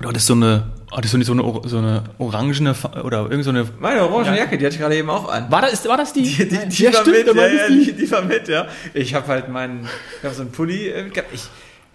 [0.00, 3.50] Du hattest so eine, hattest du nicht so eine, so eine orangene oder irgend so
[3.50, 3.66] eine.
[3.80, 4.36] Meine orange Ja.
[4.36, 5.50] Jacke, die hatte ich gerade eben auch an.
[5.50, 6.22] War das, war das die?
[6.22, 7.84] Die, die, die ja, war stimmt, mit, ja, ja, die.
[7.86, 8.68] die, die war mit, ja.
[8.94, 9.88] Ich habe halt meinen,
[10.18, 11.30] ich habe so einen Pulli äh, gehabt.
[11.32, 11.42] Ich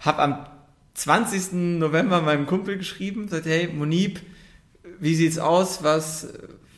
[0.00, 0.46] habe am
[0.92, 1.52] 20.
[1.78, 4.20] November meinem Kumpel geschrieben, sagt, hey, Monib,
[5.00, 5.82] wie sieht's aus?
[5.82, 6.28] Was,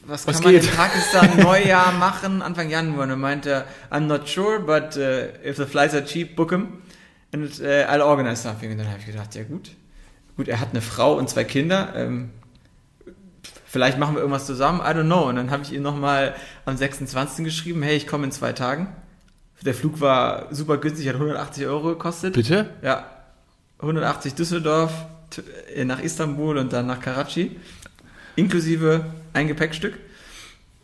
[0.07, 0.65] was, Was kann man geht?
[0.65, 2.41] in Pakistan Neujahr machen?
[2.41, 3.03] Anfang Januar.
[3.03, 6.83] Und er meinte, I'm not sure, but uh, if the flights are cheap, book them.
[7.33, 8.71] And uh, I'll organize something.
[8.71, 9.73] Und dann habe ich gedacht, ja gut.
[10.37, 11.95] Gut, er hat eine Frau und zwei Kinder.
[11.97, 12.31] Ähm,
[13.65, 15.29] vielleicht machen wir irgendwas zusammen, I don't know.
[15.29, 16.35] Und dann habe ich ihm nochmal
[16.65, 17.45] am 26.
[17.45, 18.89] geschrieben, hey, ich komme in zwei Tagen.
[19.63, 22.35] Der Flug war super günstig, hat 180 Euro gekostet.
[22.35, 22.69] Bitte?
[22.83, 23.07] Ja,
[23.79, 24.93] 180 Düsseldorf
[25.75, 27.59] äh, nach Istanbul und dann nach Karachi.
[28.37, 29.99] Inklusive ein Gepäckstück.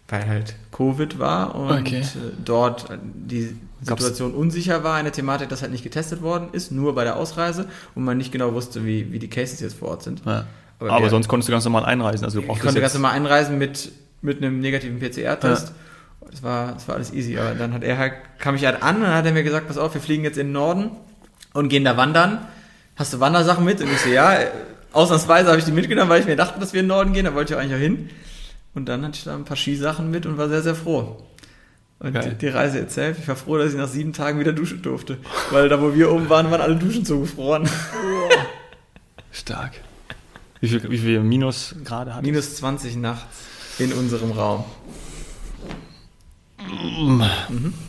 [0.09, 2.01] Weil halt Covid war und Okay.
[2.01, 2.05] äh,
[2.45, 4.95] dort die Gab's- Situation unsicher war.
[4.97, 8.33] Eine Thematik, dass halt nicht getestet worden ist, nur bei der Ausreise und man nicht
[8.33, 10.23] genau wusste, wie, wie die Cases jetzt vor Ort sind.
[10.27, 10.45] Ja.
[10.81, 12.25] Aber Aber, sonst konntest du ganz normal einreisen.
[12.25, 15.73] Also du Ich brauchtest konnte ganz normal einreisen mit, mit einem negativen PCR-Test.
[16.31, 17.39] Das, war, das war alles easy.
[17.39, 19.69] Aber dann hat er halt, kam ich halt an und dann hat er mir gesagt,
[19.69, 20.91] pass auf, wir fliegen jetzt in den Norden
[21.53, 22.39] und gehen da wandern.
[22.97, 23.81] Hast du Wandersachen mit?
[23.81, 24.47] Und ich so, ja, äh,
[24.93, 27.27] ausnahmsweise habe ich die mitgenommen, weil ich mir dachte, dass wir in den Norden gehen.
[27.27, 28.11] Da wollte ich auch eigentlich auch hin.
[28.75, 31.23] Und dann hatte ich da ein paar Skisachen mit und war sehr, sehr froh.
[31.98, 33.17] Und die, die Reise erzählt.
[33.20, 35.19] Ich war froh, dass ich nach sieben Tagen wieder duschen durfte.
[35.51, 37.69] Weil da, wo wir oben waren, waren alle Duschen zugefroren.
[39.31, 39.73] Stark.
[40.61, 43.47] Wie viel, wie viel Minusgrade hat Minus 20 nachts
[43.78, 44.65] in unserem Raum.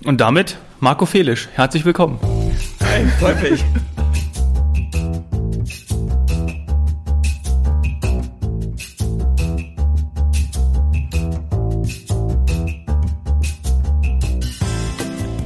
[0.06, 1.50] Und damit Marco Felisch.
[1.54, 2.20] Herzlich willkommen.
[2.80, 3.64] Hey, freut mich.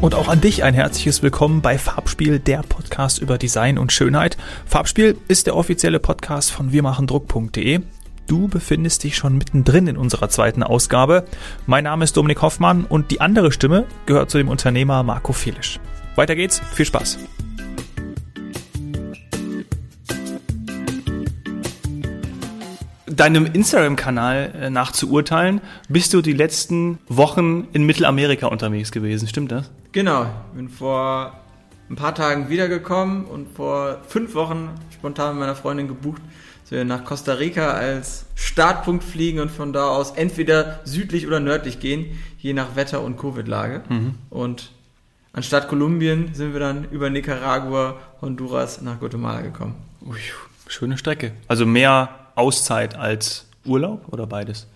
[0.07, 4.37] Und auch an dich ein herzliches Willkommen bei Farbspiel, der Podcast über Design und Schönheit.
[4.65, 7.81] Farbspiel ist der offizielle Podcast von wirmachendruck.de.
[8.25, 11.25] Du befindest dich schon mittendrin in unserer zweiten Ausgabe.
[11.65, 15.77] Mein Name ist Dominik Hoffmann und die andere Stimme gehört zu dem Unternehmer Marco Felisch.
[16.15, 17.17] Weiter geht's, viel Spaß.
[23.07, 29.27] Deinem Instagram-Kanal äh, nach zu urteilen, bist du die letzten Wochen in Mittelamerika unterwegs gewesen,
[29.27, 29.69] stimmt das?
[29.97, 31.33] Genau, bin vor
[31.89, 36.21] ein paar Tagen wiedergekommen und vor fünf Wochen spontan mit meiner Freundin gebucht,
[36.61, 41.39] dass wir nach Costa Rica als Startpunkt fliegen und von da aus entweder südlich oder
[41.39, 43.81] nördlich gehen, je nach Wetter und Covid-Lage.
[44.29, 44.71] Und
[45.33, 49.73] anstatt Kolumbien sind wir dann über Nicaragua, Honduras nach Guatemala gekommen.
[50.05, 50.19] Ui,
[50.67, 51.31] schöne Strecke.
[51.47, 54.67] Also mehr Auszeit als Urlaub oder beides?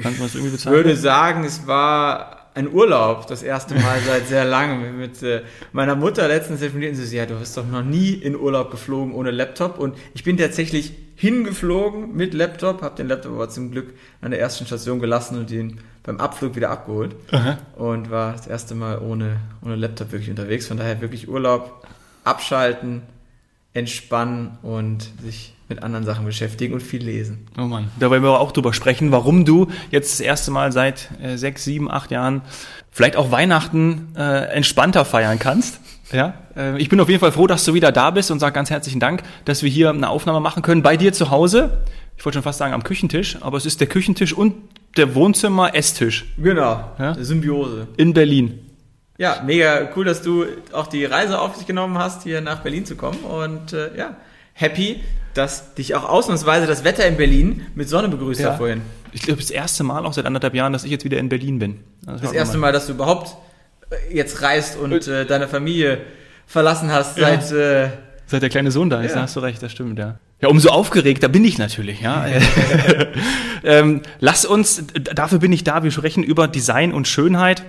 [0.00, 0.76] Kann man das irgendwie Ich bezeichnen?
[0.76, 4.98] würde sagen, es war ein Urlaub, das erste Mal seit sehr langem.
[4.98, 8.14] Mit äh, meiner Mutter letztens telefoniert und sie so, ja, du bist doch noch nie
[8.14, 9.78] in Urlaub geflogen ohne Laptop.
[9.78, 14.40] Und ich bin tatsächlich hingeflogen mit Laptop, habe den Laptop aber zum Glück an der
[14.40, 17.14] ersten Station gelassen und ihn beim Abflug wieder abgeholt.
[17.30, 17.58] Aha.
[17.76, 20.66] Und war das erste Mal ohne, ohne Laptop wirklich unterwegs.
[20.66, 21.86] Von daher wirklich Urlaub,
[22.24, 23.02] abschalten,
[23.74, 27.46] entspannen und sich mit anderen Sachen beschäftigen und viel lesen.
[27.58, 30.70] Oh Mann, da wollen wir aber auch drüber sprechen, warum du jetzt das erste Mal
[30.72, 32.42] seit äh, sechs, sieben, acht Jahren
[32.90, 35.80] vielleicht auch Weihnachten äh, entspannter feiern kannst.
[36.12, 38.54] Ja, äh, ich bin auf jeden Fall froh, dass du wieder da bist und sag
[38.54, 41.82] ganz herzlichen Dank, dass wir hier eine Aufnahme machen können bei dir zu Hause.
[42.16, 44.54] Ich wollte schon fast sagen am Küchentisch, aber es ist der Küchentisch und
[44.96, 47.14] der Wohnzimmer-Esstisch Genau, Ja?
[47.22, 47.88] Symbiose.
[47.96, 48.60] in Berlin.
[49.18, 52.84] Ja, mega cool, dass du auch die Reise auf dich genommen hast, hier nach Berlin
[52.86, 53.18] zu kommen.
[53.20, 54.16] Und äh, ja,
[54.52, 55.00] happy,
[55.36, 58.50] dass dich auch ausnahmsweise das Wetter in Berlin mit Sonne begrüßt Ja.
[58.50, 58.82] hat vorhin.
[59.12, 61.58] Ich glaube, das erste Mal auch seit anderthalb Jahren, dass ich jetzt wieder in Berlin
[61.58, 61.80] bin.
[62.06, 63.36] Das erste Mal, dass du überhaupt
[63.90, 65.98] äh, jetzt reist und äh, deine Familie
[66.46, 67.40] verlassen hast Ja.
[67.40, 67.52] seit...
[67.52, 67.88] Äh,
[68.28, 69.18] Seit der kleine Sohn da ist, Ja.
[69.18, 70.18] da hast du recht, das stimmt, ja.
[70.40, 72.26] Ja, umso aufgeregter bin ich natürlich, ja.
[73.64, 74.82] ähm, lass uns,
[75.14, 77.62] dafür bin ich da, wir sprechen über Design und Schönheit.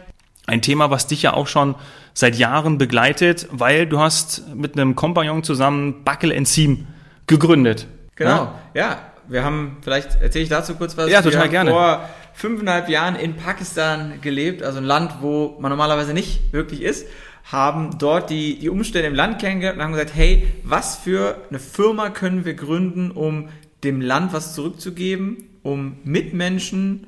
[0.48, 1.76] Ein Thema, was dich ja auch schon
[2.14, 6.88] seit Jahren begleitet, weil du hast mit einem Kompagnon zusammen Buckle and Seam
[7.28, 7.88] gegründet.
[8.16, 8.82] Genau, Ja?
[8.82, 9.00] ja.
[9.30, 11.10] Wir haben, vielleicht erzähle ich dazu kurz was.
[11.10, 11.72] Ja, total wir gerne.
[11.72, 17.08] vor fünfeinhalb Jahren in Pakistan gelebt, also ein Land, wo man normalerweise nicht wirklich ist,
[17.52, 21.60] haben dort die, die Umstände im Land kennengelernt und haben gesagt, hey, was für eine
[21.60, 23.50] Firma können wir gründen, um
[23.84, 27.08] dem Land was zurückzugeben, um Mitmenschen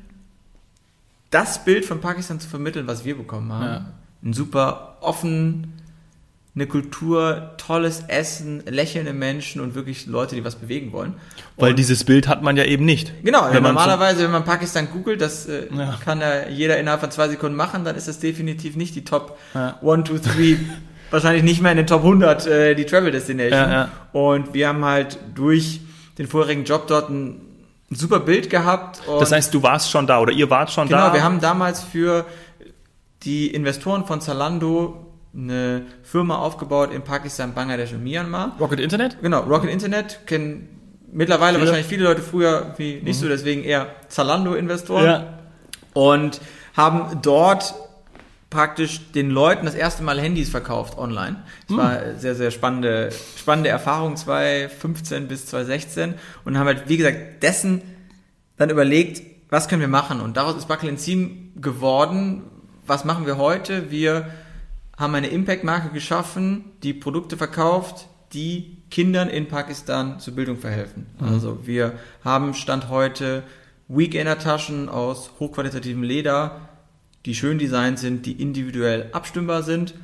[1.29, 3.63] das Bild von Pakistan zu vermitteln, was wir bekommen haben.
[3.65, 3.91] Ja.
[4.23, 5.73] Ein super offen,
[6.59, 11.13] eine Kultur, tolles Essen, lächelnde Menschen und wirklich Leute, die was bewegen wollen.
[11.57, 13.13] Weil Und- dieses Bild hat man ja eben nicht.
[13.23, 15.97] Genau, Wenn normalerweise, wenn man Pakistan googelt, das äh, Ja.
[16.03, 19.37] kann ja jeder innerhalb von zwei Sekunden machen, dann ist das definitiv nicht die Top
[19.53, 19.79] Ja.
[19.81, 20.57] 1, 2, 3,
[21.11, 23.51] wahrscheinlich nicht mehr in den Top 100 äh, die Travel Destination.
[23.59, 23.89] Ja, ja.
[24.11, 25.79] Und wir haben halt durch
[26.17, 27.39] den vorherigen Job dort ein,
[27.89, 29.01] ein super Bild gehabt.
[29.19, 31.03] das heißt, du warst schon da oder ihr wart schon genau, da?
[31.05, 32.25] Genau, wir haben damals für
[33.23, 35.05] die Investoren von Zalando
[35.43, 38.55] eine Firma aufgebaut in Pakistan, Bangladesch und Myanmar.
[38.59, 39.17] Rocket Internet?
[39.21, 40.79] Genau, Rocket Internet kennen
[41.11, 41.67] mittlerweile viele?
[41.67, 43.23] wahrscheinlich viele Leute früher wie nicht mhm.
[43.23, 45.05] so, deswegen eher Zalando-Investoren.
[45.05, 45.39] Ja.
[45.93, 46.39] Und
[46.75, 47.73] haben dort
[48.49, 51.43] praktisch den Leuten das erste Mal Handys verkauft online.
[51.67, 51.79] Das mhm.
[51.79, 56.15] war sehr, sehr spannende, spannende Erfahrung 2015 bis 2016
[56.45, 57.81] und haben halt, wie gesagt, dessen
[58.57, 60.21] dann überlegt, was können wir machen?
[60.21, 62.43] Und daraus ist Buckle Team geworden.
[62.85, 63.91] Was machen wir heute?
[63.91, 64.29] Wir
[64.99, 71.07] haben eine Impact-Marke geschaffen, die Produkte verkauft, die Kindern in Pakistan zur Bildung verhelfen.
[71.19, 71.27] Mhm.
[71.27, 71.93] Also wir
[72.23, 73.43] haben Stand heute
[73.87, 76.69] Weekender-Taschen aus hochqualitativem Leder,
[77.25, 79.95] die schön designt sind, die individuell abstimmbar sind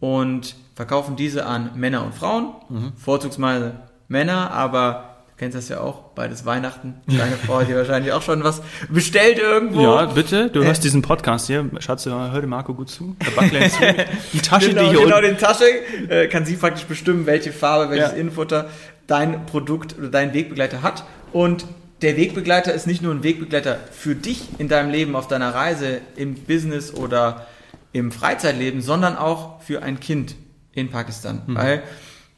[0.00, 2.92] und verkaufen diese an Männer und Frauen, mhm.
[2.96, 3.74] vorzugsweise
[4.08, 6.94] Männer, aber kennst das ja auch, beides Weihnachten.
[7.06, 9.82] Deine Frau hat dir wahrscheinlich auch schon was bestellt irgendwo.
[9.82, 10.50] Ja, bitte.
[10.50, 11.68] Du hörst diesen Podcast hier.
[11.80, 13.16] Schatz, hör dir Marco gut zu.
[13.20, 13.78] Der zu.
[14.32, 15.64] Die Tasche, genau, die hier Genau, die Tasche
[16.08, 18.16] äh, kann sie praktisch bestimmen, welche Farbe, welches ja.
[18.16, 18.68] Innenfutter
[19.06, 21.04] dein Produkt oder dein Wegbegleiter hat.
[21.32, 21.66] Und
[22.02, 26.00] der Wegbegleiter ist nicht nur ein Wegbegleiter für dich in deinem Leben, auf deiner Reise,
[26.16, 27.46] im Business oder
[27.92, 30.34] im Freizeitleben, sondern auch für ein Kind
[30.72, 31.42] in Pakistan.
[31.46, 31.54] Mhm.
[31.54, 31.82] Weil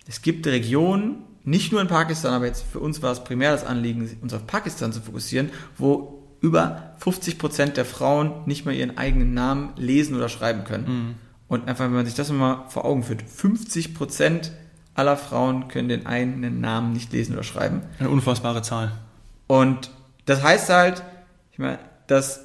[0.07, 3.65] es gibt Regionen, nicht nur in Pakistan, aber jetzt für uns war es primär das
[3.65, 8.99] Anliegen, uns auf Pakistan zu fokussieren, wo über 50 Prozent der Frauen nicht mehr ihren
[8.99, 10.87] eigenen Namen lesen oder schreiben können.
[10.87, 11.15] Mhm.
[11.49, 14.51] Und einfach, wenn man sich das mal vor Augen führt, 50 Prozent
[14.95, 17.83] aller Frauen können den eigenen Namen nicht lesen oder schreiben.
[18.01, 18.93] Eine unfassbare Zahl.
[19.47, 19.91] Und
[20.25, 21.05] das heißt halt,
[21.53, 21.79] ich meine,
[22.09, 22.45] dass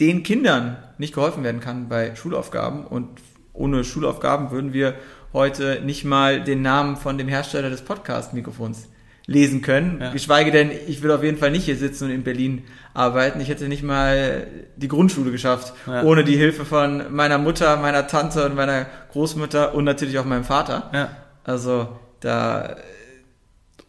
[0.00, 3.20] den Kindern nicht geholfen werden kann bei Schulaufgaben und
[3.52, 4.94] ohne Schulaufgaben würden wir
[5.36, 8.88] heute nicht mal den Namen von dem Hersteller des Podcast-Mikrofons
[9.26, 10.00] lesen können.
[10.00, 10.12] Ja.
[10.12, 12.62] Geschweige denn, ich will auf jeden Fall nicht hier sitzen und in Berlin
[12.94, 13.38] arbeiten.
[13.40, 14.46] Ich hätte nicht mal
[14.76, 16.02] die Grundschule geschafft, ja.
[16.04, 20.44] ohne die Hilfe von meiner Mutter, meiner Tante und meiner Großmutter und natürlich auch meinem
[20.44, 20.90] Vater.
[20.94, 21.10] Ja.
[21.44, 21.88] Also
[22.20, 22.76] da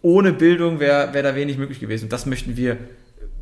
[0.02, 2.06] ohne Bildung wäre wär da wenig möglich gewesen.
[2.06, 2.78] Und das möchten wir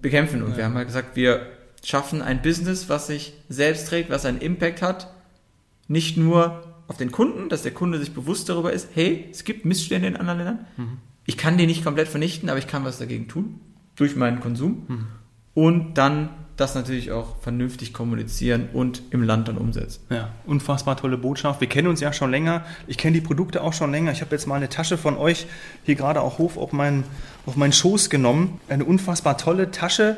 [0.02, 0.44] bekämpfen.
[0.44, 1.48] Und wir haben halt gesagt, wir
[1.84, 5.12] schaffen ein Business, was sich selbst trägt, was einen Impact hat.
[5.88, 9.66] Nicht nur auf den Kunden, dass der Kunde sich bewusst darüber ist, hey, es gibt
[9.66, 10.66] Missstände in anderen Ländern.
[10.78, 10.98] Mhm.
[11.26, 13.60] Ich kann die nicht komplett vernichten, aber ich kann was dagegen tun
[13.96, 14.86] durch meinen Konsum.
[14.88, 15.08] Mhm.
[15.54, 20.02] Und dann das natürlich auch vernünftig kommunizieren und im Land dann umsetzen.
[20.10, 21.60] Ja, unfassbar tolle Botschaft.
[21.60, 22.64] Wir kennen uns ja schon länger.
[22.88, 24.12] Ich kenne die Produkte auch schon länger.
[24.12, 25.48] Ich habe jetzt mal eine Tasche von euch
[25.84, 27.04] hier gerade auch hoch auf meinen,
[27.46, 28.62] auf meinen Schoß genommen.
[28.70, 30.18] Eine unfassbar tolle Tasche,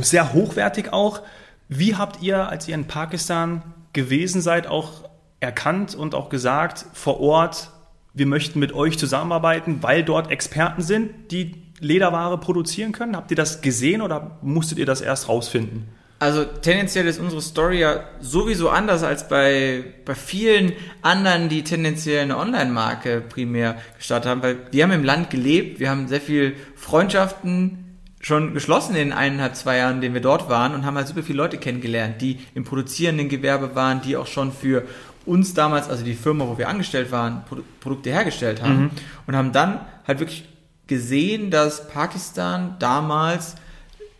[0.00, 1.20] sehr hochwertig auch.
[1.68, 3.62] Wie habt ihr, als ihr in Pakistan
[3.92, 5.04] gewesen seid, auch
[5.42, 7.70] erkannt und auch gesagt vor Ort,
[8.14, 13.16] wir möchten mit euch zusammenarbeiten, weil dort Experten sind, die Lederware produzieren können?
[13.16, 15.88] Habt ihr das gesehen oder musstet ihr das erst rausfinden?
[16.22, 20.72] Also tendenziell ist unsere Story ja sowieso anders als bei, bei vielen
[21.02, 25.90] anderen, die tendenziell eine Online-Marke primär gestartet haben, weil wir haben im Land gelebt, wir
[25.90, 30.74] haben sehr viel Freundschaften schon geschlossen in eineinhalb, zwei Jahren, in denen wir dort waren
[30.74, 34.52] und haben halt super viele Leute kennengelernt, die im produzierenden Gewerbe waren, die auch schon
[34.52, 34.84] für
[35.26, 37.44] uns damals, also die Firma, wo wir angestellt waren,
[37.80, 38.90] Produkte hergestellt haben mhm.
[39.26, 40.48] und haben dann halt wirklich
[40.86, 43.54] gesehen, dass Pakistan damals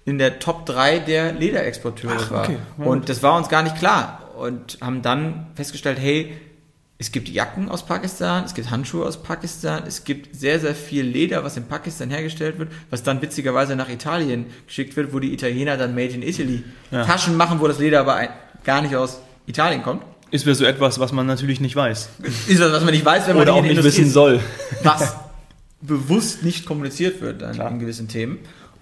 [0.04, 2.44] in der Top 3 der Lederexporteure Ach, war.
[2.44, 2.58] Okay.
[2.78, 4.30] Und das war uns gar nicht klar.
[4.36, 6.32] Und haben dann festgestellt, hey,
[6.98, 11.04] es gibt Jacken aus Pakistan, es gibt Handschuhe aus Pakistan, es gibt sehr, sehr viel
[11.04, 15.32] Leder, was in Pakistan hergestellt wird, was dann witzigerweise nach Italien geschickt wird, wo die
[15.32, 16.62] Italiener dann Made in Italy
[16.92, 17.04] ja.
[17.04, 18.28] Taschen machen, wo das Leder aber
[18.62, 20.04] gar nicht aus Italien kommt.
[20.32, 22.08] Ist mir so etwas, was man natürlich nicht weiß.
[22.48, 24.40] Ist das, was man nicht weiß, wenn man Oder auch nicht wissen soll.
[24.82, 25.14] Was
[25.82, 28.38] bewusst nicht kommuniziert wird an, an gewissen Themen.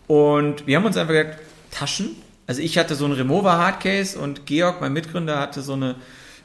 [0.07, 1.40] Und wir haben uns einfach gesagt,
[1.73, 2.16] Taschen.
[2.47, 5.97] Also ich hatte so einen Remover Hardcase und Georg, mein Mitgründer, hatte so eine,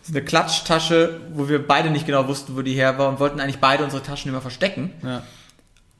[0.02, 3.40] so eine Klatschtasche, wo wir beide nicht genau wussten, wo die her war und wollten
[3.40, 4.92] eigentlich beide unsere Taschen immer verstecken.
[5.04, 5.22] Ja.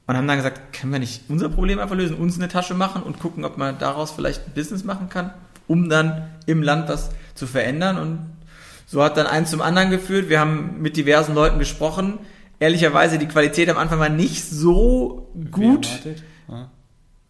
[0.08, 3.02] Und haben dann gesagt, können wir nicht unser Problem einfach lösen, uns eine Tasche machen
[3.02, 5.32] und gucken, ob man daraus vielleicht ein Business machen kann,
[5.68, 7.98] um dann im Land was zu verändern.
[7.98, 8.35] Und
[8.86, 10.30] so hat dann eins zum anderen geführt.
[10.30, 12.20] Wir haben mit diversen Leuten gesprochen.
[12.60, 15.88] Ehrlicherweise, die Qualität am Anfang war nicht so gut.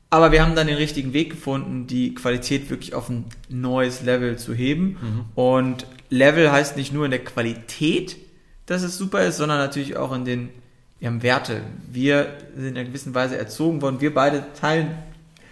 [0.10, 4.38] Aber wir haben dann den richtigen Weg gefunden, die Qualität wirklich auf ein neues Level
[4.38, 4.98] zu heben.
[5.02, 5.26] Mhm.
[5.36, 8.18] Und Level heißt nicht nur in der Qualität,
[8.66, 10.50] dass es super ist, sondern natürlich auch in den
[11.00, 11.62] wir haben Werte.
[11.92, 14.02] Wir sind in einer gewissen Weise erzogen worden.
[14.02, 14.96] Wir beide teilen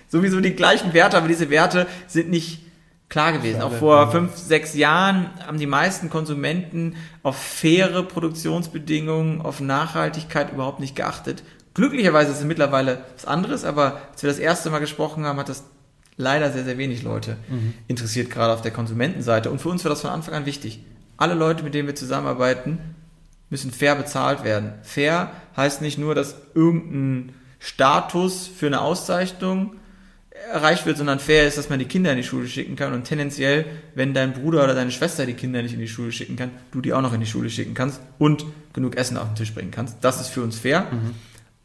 [0.08, 2.63] sowieso die gleichen Werte, aber diese Werte sind nicht
[3.14, 3.62] klar gewesen.
[3.62, 10.80] Auch vor fünf, sechs Jahren haben die meisten Konsumenten auf faire Produktionsbedingungen, auf Nachhaltigkeit überhaupt
[10.80, 11.44] nicht geachtet.
[11.76, 15.48] Glücklicherweise ist es mittlerweile was anderes, aber als wir das erste Mal gesprochen haben, hat
[15.48, 15.64] das
[16.18, 17.76] leider sehr, sehr wenig Leute mhm.
[17.88, 19.52] interessiert, gerade auf der Konsumentenseite.
[19.52, 20.84] Und für uns war das von Anfang an wichtig.
[21.16, 22.80] Alle Leute, mit denen wir zusammenarbeiten,
[23.52, 24.74] müssen fair bezahlt werden.
[24.82, 29.76] Fair heißt nicht nur, dass irgendein Status für eine Auszeichnung
[30.52, 33.06] erreicht wird, sondern fair ist, dass man die Kinder in die Schule schicken kann und
[33.06, 36.52] tendenziell, wenn dein Bruder oder deine Schwester die Kinder nicht in die Schule schicken kann,
[36.72, 39.54] du die auch noch in die Schule schicken kannst und genug Essen auf den Tisch
[39.54, 39.98] bringen kannst.
[40.02, 40.88] Das ist für uns fair.
[40.92, 41.16] Mhm.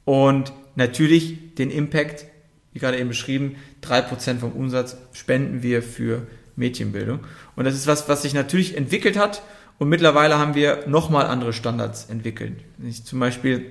[0.04, 2.26] Und natürlich den Impact,
[2.72, 7.20] wie gerade eben beschrieben, drei Prozent vom Umsatz spenden wir für Mädchenbildung.
[7.56, 9.42] Und das ist was, was sich natürlich entwickelt hat
[9.78, 12.54] und mittlerweile haben wir nochmal andere Standards entwickelt.
[12.82, 13.66] Ich zum Beispiel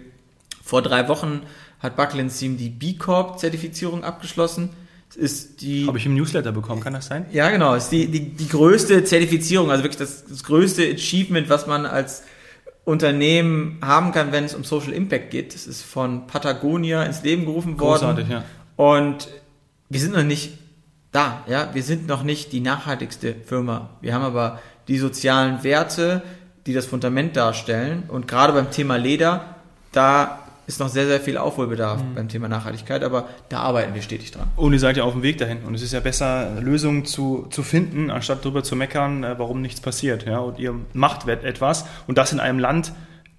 [0.64, 1.42] vor drei Wochen
[1.80, 4.70] hat Bucklands Team die B Corp Zertifizierung abgeschlossen
[5.16, 5.88] ist die.
[5.88, 7.26] Habe ich im Newsletter bekommen, kann das sein?
[7.32, 7.76] Ja, genau.
[7.76, 12.24] Ist die, die, die größte Zertifizierung, also wirklich das, das größte Achievement, was man als
[12.86, 15.54] Unternehmen haben kann, wenn es um Social Impact geht.
[15.54, 18.00] Das ist von Patagonia ins Leben gerufen worden.
[18.00, 18.44] Großartig, ja.
[18.76, 19.28] Und
[19.90, 20.58] wir sind noch nicht
[21.12, 21.70] da, ja.
[21.74, 23.90] Wir sind noch nicht die nachhaltigste Firma.
[24.02, 26.22] Wir haben aber die sozialen Werte,
[26.66, 28.04] die das Fundament darstellen.
[28.08, 29.56] Und gerade beim Thema Leder,
[29.92, 32.14] da ist noch sehr, sehr viel Aufholbedarf mhm.
[32.14, 34.50] beim Thema Nachhaltigkeit, aber da arbeiten wir stetig dran.
[34.58, 35.64] Und ihr seid ja auf dem Weg dahin.
[35.64, 39.62] Und es ist ja besser, Lösungen zu, zu finden, anstatt darüber zu meckern, äh, warum
[39.62, 40.26] nichts passiert.
[40.26, 40.40] Ja?
[40.40, 41.86] Und ihr macht etwas.
[42.06, 42.92] Und das in einem Land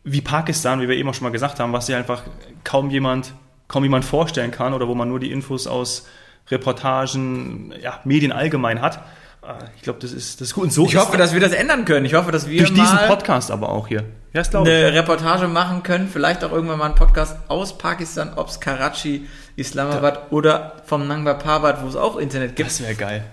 [0.05, 2.23] wie Pakistan, wie wir eben auch schon mal gesagt haben, was sich einfach
[2.65, 3.35] kaum jemand,
[3.69, 6.07] kaum jemand vorstellen kann oder wo man nur die Infos aus
[6.51, 9.03] Reportagen, ja, Medien allgemein hat.
[9.43, 10.65] Äh, ich glaube, das ist, das ist gut.
[10.65, 12.07] Und so ich hoffe, dass wir das ändern können.
[12.07, 14.05] Ich hoffe, dass wir durch diesen Podcast aber auch hier
[14.45, 16.09] ja, eine Reportage machen können.
[16.09, 19.27] Vielleicht auch irgendwann mal einen Podcast aus Pakistan, ob es Karachi,
[19.57, 20.27] Islamabad da.
[20.31, 22.69] oder vom Nangba Parbat, wo es auch Internet gibt.
[22.69, 23.25] Das wäre geil.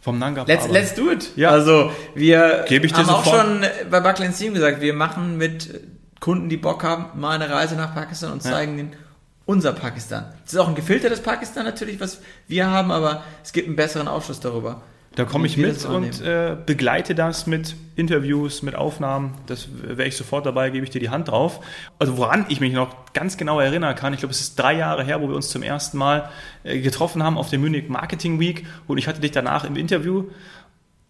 [0.00, 0.70] Vom Nangba Parbat.
[0.70, 1.36] Let's, let's do it.
[1.36, 1.50] Ja.
[1.50, 5.80] Also wir ich haben auch schon bei Buckland Team gesagt, wir machen mit
[6.20, 8.84] Kunden, die Bock haben, mal eine Reise nach Pakistan und zeigen ja.
[8.84, 8.96] den
[9.48, 10.26] unser Pakistan.
[10.44, 14.06] Es ist auch ein gefiltertes Pakistan natürlich, was wir haben, aber es gibt einen besseren
[14.06, 14.82] Aufschluss darüber.
[15.18, 19.34] Da komme ich mit und äh, begleite das mit Interviews, mit Aufnahmen.
[19.46, 21.58] Das wäre ich sofort dabei, gebe ich dir die Hand drauf.
[21.98, 25.02] Also woran ich mich noch ganz genau erinnern kann, ich glaube, es ist drei Jahre
[25.02, 26.30] her, wo wir uns zum ersten Mal
[26.62, 30.26] äh, getroffen haben auf der Munich Marketing Week und ich hatte dich danach im Interview.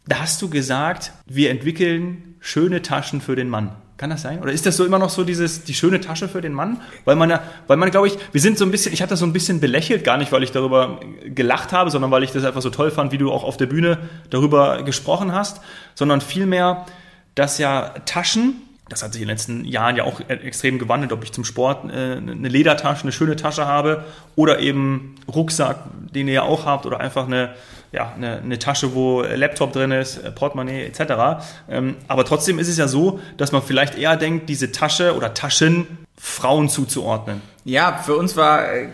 [0.07, 3.77] Da hast du gesagt, wir entwickeln schöne Taschen für den Mann.
[3.99, 4.41] Kann das sein?
[4.41, 6.81] Oder ist das so immer noch so dieses, die schöne Tasche für den Mann?
[7.05, 9.19] Weil man ja, weil man, glaube ich, wir sind so ein bisschen, ich hatte das
[9.19, 12.45] so ein bisschen belächelt, gar nicht, weil ich darüber gelacht habe, sondern weil ich das
[12.45, 13.99] einfach so toll fand, wie du auch auf der Bühne
[14.31, 15.61] darüber gesprochen hast,
[15.97, 16.87] sondern vielmehr,
[17.35, 21.23] dass ja Taschen, das hat sich in den letzten Jahren ja auch extrem gewandelt, ob
[21.23, 24.05] ich zum Sport äh, eine Ledertasche, eine schöne Tasche habe
[24.37, 25.79] oder eben Rucksack,
[26.15, 27.55] den ihr ja auch habt oder einfach eine,
[27.93, 31.43] ja, eine, eine Tasche, wo Laptop drin ist, äh, Portemonnaie etc.
[31.69, 35.35] Ähm, aber trotzdem ist es ja so, dass man vielleicht eher denkt, diese Tasche oder
[35.35, 37.41] Taschen Frauen zuzuordnen.
[37.65, 38.89] Ja, für uns war äh,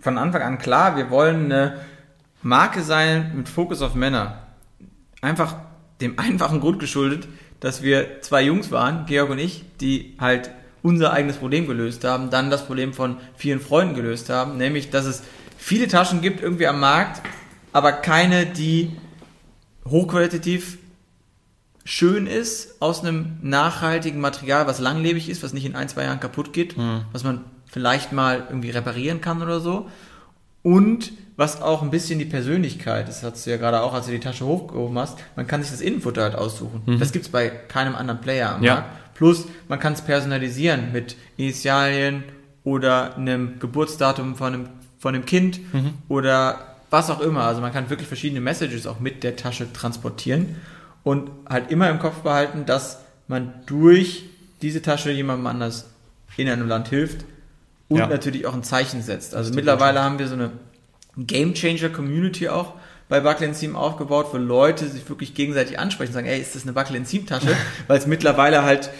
[0.00, 1.78] von Anfang an klar, wir wollen eine
[2.42, 4.38] Marke sein mit Fokus auf Männer.
[5.20, 5.56] Einfach
[6.00, 7.28] dem einfachen Grund geschuldet,
[7.60, 10.50] dass wir zwei Jungs waren, Georg und ich, die halt
[10.82, 15.06] unser eigenes Problem gelöst haben, dann das Problem von vielen Freunden gelöst haben, nämlich dass
[15.06, 15.22] es
[15.56, 17.20] viele Taschen gibt irgendwie am Markt,
[17.72, 18.92] aber keine, die
[19.86, 20.78] hochqualitativ
[21.84, 26.20] schön ist, aus einem nachhaltigen Material, was langlebig ist, was nicht in ein, zwei Jahren
[26.20, 27.02] kaputt geht, mhm.
[27.12, 29.88] was man vielleicht mal irgendwie reparieren kann oder so.
[30.62, 34.12] Und was auch ein bisschen die Persönlichkeit, das hast du ja gerade auch, als du
[34.12, 36.82] die Tasche hochgehoben hast, man kann sich das Innenfutter halt aussuchen.
[36.84, 36.98] Mhm.
[36.98, 38.74] Das gibt's bei keinem anderen Player am ja.
[38.74, 39.14] Markt.
[39.14, 42.24] Plus, man kann es personalisieren mit Initialien
[42.64, 44.68] oder einem Geburtsdatum von einem,
[44.98, 45.94] von einem Kind mhm.
[46.08, 47.42] oder was auch immer.
[47.42, 50.56] Also man kann wirklich verschiedene Messages auch mit der Tasche transportieren
[51.04, 54.24] und halt immer im Kopf behalten, dass man durch
[54.60, 55.88] diese Tasche jemandem anders
[56.36, 57.24] in einem Land hilft
[57.86, 58.08] und ja.
[58.08, 59.36] natürlich auch ein Zeichen setzt.
[59.36, 60.50] Also mittlerweile haben wir so eine
[61.26, 62.74] Game Changer Community auch
[63.08, 66.62] bei Buckland Team aufgebaut, wo Leute sich wirklich gegenseitig ansprechen und sagen, ey, ist das
[66.62, 67.56] eine Buckland Team Tasche?
[67.86, 68.90] Weil es mittlerweile halt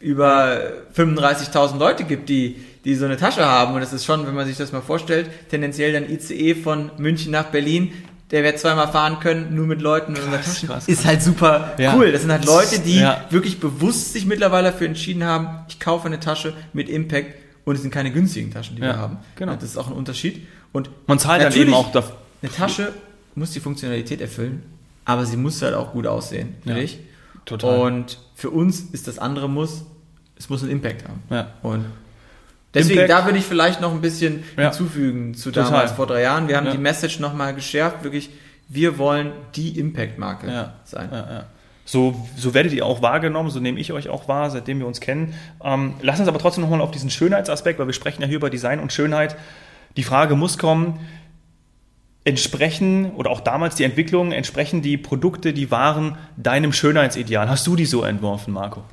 [0.00, 0.58] über
[0.96, 3.74] 35.000 Leute gibt, die, die so eine Tasche haben.
[3.74, 7.30] Und es ist schon, wenn man sich das mal vorstellt, tendenziell dann ICE von München
[7.30, 7.92] nach Berlin,
[8.32, 10.66] der wird zweimal fahren können, nur mit Leuten Tasche.
[10.66, 11.94] Krass, ist halt super ja.
[11.94, 12.10] cool.
[12.10, 13.26] Das sind halt Leute, die ja.
[13.30, 17.82] wirklich bewusst sich mittlerweile dafür entschieden haben, ich kaufe eine Tasche mit Impact und es
[17.82, 19.18] sind keine günstigen Taschen, die ja, wir haben.
[19.36, 19.54] Genau.
[19.54, 20.46] Das ist auch ein Unterschied.
[20.72, 22.16] Und man zahlt dann eben auch dafür.
[22.42, 22.92] Eine Tasche
[23.34, 24.62] muss die Funktionalität erfüllen,
[25.04, 26.98] aber sie muss halt auch gut aussehen, finde ja, ich.
[27.44, 27.80] Total.
[27.80, 29.84] Und für uns ist das andere Muss,
[30.38, 31.22] es muss einen Impact haben.
[31.30, 31.52] Ja.
[31.62, 31.84] Und
[32.74, 33.20] deswegen, Impact.
[33.20, 34.64] da würde ich vielleicht noch ein bisschen ja.
[34.64, 35.70] hinzufügen zu Total.
[35.70, 36.48] damals vor drei Jahren.
[36.48, 36.72] Wir haben ja.
[36.72, 38.30] die Message nochmal geschärft, wirklich,
[38.68, 41.44] wir wollen die Impact-Marke sein.
[41.84, 45.00] So, so werdet ihr auch wahrgenommen, so nehme ich euch auch wahr, seitdem wir uns
[45.00, 45.34] kennen.
[45.62, 48.50] Ähm, lass uns aber trotzdem nochmal auf diesen Schönheitsaspekt, weil wir sprechen ja hier über
[48.50, 49.36] Design und Schönheit.
[49.96, 51.00] Die Frage muss kommen,
[52.24, 57.48] entsprechen oder auch damals die Entwicklung, entsprechen die Produkte, die Waren deinem Schönheitsideal?
[57.48, 58.84] Hast du die so entworfen, Marco?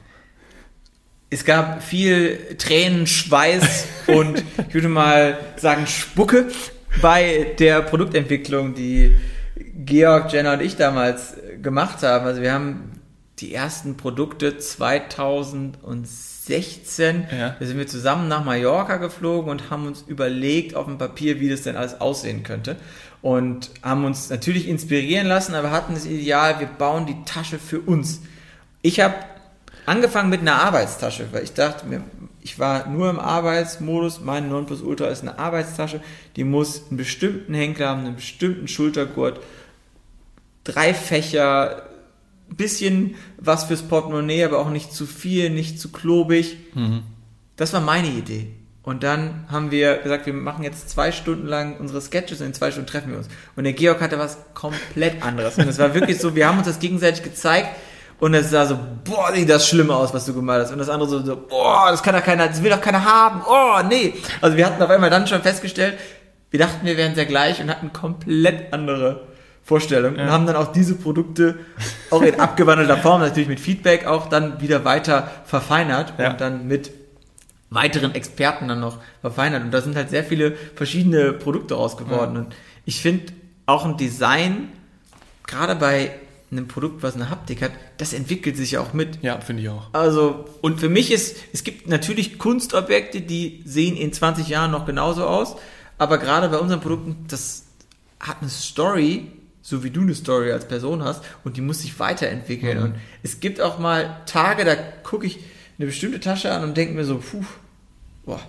[1.30, 6.48] Es gab viel Tränen, Schweiß und ich würde mal sagen Spucke
[7.02, 9.16] bei der Produktentwicklung, die
[9.86, 12.26] Georg, Jenna und ich damals gemacht haben.
[12.26, 12.99] Also wir haben
[13.42, 17.56] die ersten Produkte 2016, ja.
[17.60, 21.50] da sind wir zusammen nach Mallorca geflogen und haben uns überlegt auf dem Papier, wie
[21.50, 22.76] das denn alles aussehen könnte.
[23.22, 27.80] Und haben uns natürlich inspirieren lassen, aber hatten das Ideal, wir bauen die Tasche für
[27.80, 28.22] uns.
[28.82, 29.16] Ich habe
[29.86, 32.02] angefangen mit einer Arbeitstasche, weil ich dachte mir,
[32.42, 36.00] ich war nur im Arbeitsmodus, mein Nonplusultra ist eine Arbeitstasche,
[36.36, 39.40] die muss einen bestimmten Henkel haben, einen bestimmten Schultergurt,
[40.64, 41.89] drei Fächer,
[42.56, 46.58] bisschen was fürs Portemonnaie, aber auch nicht zu viel, nicht zu klobig.
[46.74, 47.04] Mhm.
[47.56, 48.48] Das war meine Idee.
[48.82, 52.54] Und dann haben wir gesagt, wir machen jetzt zwei Stunden lang unsere Sketches und in
[52.54, 53.28] zwei Stunden treffen wir uns.
[53.56, 55.58] Und der Georg hatte was komplett anderes.
[55.58, 57.70] Und es war wirklich so, wir haben uns das gegenseitig gezeigt
[58.20, 60.72] und es sah so, boah, sieht das schlimm aus, was du gemalt hast.
[60.72, 63.42] Und das andere so, so boah, das kann doch keiner, das will doch keiner haben.
[63.48, 64.14] Oh, nee.
[64.42, 65.98] Also wir hatten auf einmal dann schon festgestellt,
[66.50, 69.28] wir dachten, wir wären sehr gleich und hatten komplett andere
[69.70, 70.24] Vorstellungen ja.
[70.24, 71.60] und haben dann auch diese Produkte
[72.10, 76.32] auch in abgewandelter Form, natürlich mit Feedback auch dann wieder weiter verfeinert ja.
[76.32, 76.90] und dann mit
[77.70, 79.62] weiteren Experten dann noch verfeinert.
[79.62, 82.34] Und da sind halt sehr viele verschiedene Produkte raus geworden.
[82.34, 82.42] Ja.
[82.42, 83.32] Und ich finde
[83.68, 84.70] auch ein Design,
[85.46, 86.14] gerade bei
[86.52, 89.22] einem Produkt, was eine Haptik hat, das entwickelt sich ja auch mit.
[89.22, 89.94] Ja, finde ich auch.
[89.94, 94.88] Also, und für mich ist, es gibt natürlich Kunstobjekte, die sehen in 20 Jahren noch
[94.88, 95.58] genauso aus,
[96.00, 97.66] aber gerade bei unseren Produkten, das
[98.20, 99.28] hat eine Story,
[99.62, 102.78] so wie du eine Story als Person hast, und die muss sich weiterentwickeln.
[102.78, 102.84] Mhm.
[102.84, 105.40] Und es gibt auch mal Tage, da gucke ich
[105.78, 107.44] eine bestimmte Tasche an und denke mir so, puh,
[108.26, 108.42] boah,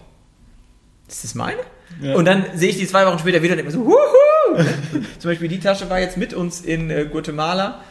[1.08, 1.60] ist das meine?
[2.00, 2.14] Ja.
[2.14, 4.64] Und dann sehe ich die zwei Wochen später wieder und denke mir so, huhu!
[5.18, 7.82] Zum Beispiel die Tasche war jetzt mit uns in äh, Guatemala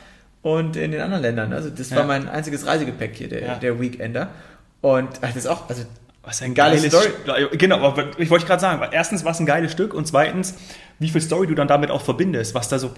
[0.41, 1.53] und in den anderen Ländern.
[1.53, 1.97] Also das ja.
[1.97, 3.55] war mein einziges Reisegepäck hier, der, ja.
[3.55, 4.29] der Weekender.
[4.81, 5.83] Und ach, das ist auch, also
[6.29, 7.07] was ein geiles Story.
[7.57, 10.53] Genau, aber ich wollte gerade sagen, erstens, was ein geiles Stück und zweitens,
[10.99, 12.91] wie viel Story du dann damit auch verbindest, was da so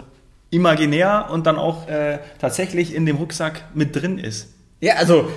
[0.49, 4.49] imaginär und dann auch äh, tatsächlich in dem Rucksack mit drin ist.
[4.81, 5.31] Ja, also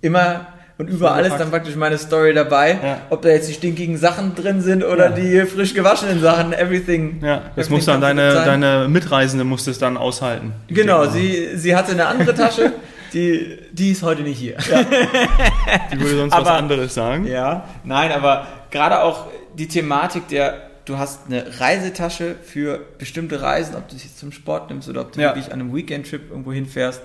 [0.00, 2.72] immer und überall ist dann praktisch meine Story dabei.
[2.82, 2.98] Ja.
[3.10, 5.42] Ob da jetzt die stinkigen Sachen drin sind oder ja.
[5.42, 7.20] die frisch gewaschenen Sachen, everything.
[7.22, 10.52] Ja, das muss dann deine, deine Mitreisende muss es dann aushalten.
[10.66, 12.72] Genau, sie, sie hatte eine andere Tasche,
[13.14, 14.56] die, die ist heute nicht hier.
[14.70, 14.82] Ja.
[15.92, 17.26] Die würde sonst aber, was anderes sagen.
[17.26, 23.76] Ja, nein, aber gerade auch die Thematik der, du hast eine Reisetasche für bestimmte Reisen,
[23.76, 27.00] ob du jetzt zum Sport nimmst oder ob du wirklich an einem Weekend-Trip irgendwo hinfährst.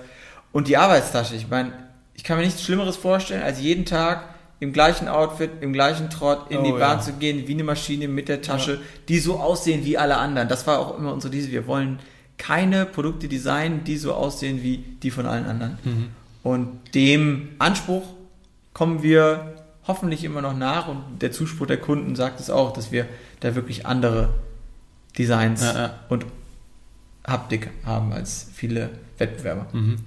[0.52, 1.72] Und die Arbeitstasche, ich meine,
[2.14, 4.24] ich kann mir nichts Schlimmeres vorstellen, als jeden Tag
[4.58, 7.00] im gleichen Outfit, im gleichen Trott in oh, die Bahn ja.
[7.00, 8.80] zu gehen, wie eine Maschine mit der Tasche, ja.
[9.08, 10.48] die so aussehen wie alle anderen.
[10.48, 11.50] Das war auch immer unsere Diese.
[11.50, 11.98] Wir wollen
[12.40, 15.78] keine Produkte designen, die so aussehen wie die von allen anderen.
[15.84, 16.06] Mhm.
[16.42, 18.14] Und dem Anspruch
[18.72, 22.92] kommen wir hoffentlich immer noch nach und der Zuspruch der Kunden sagt es auch, dass
[22.92, 23.06] wir
[23.40, 24.32] da wirklich andere
[25.18, 26.24] Designs ja, und
[27.26, 29.66] Haptik haben als viele Wettbewerber.
[29.72, 29.98] Mhm.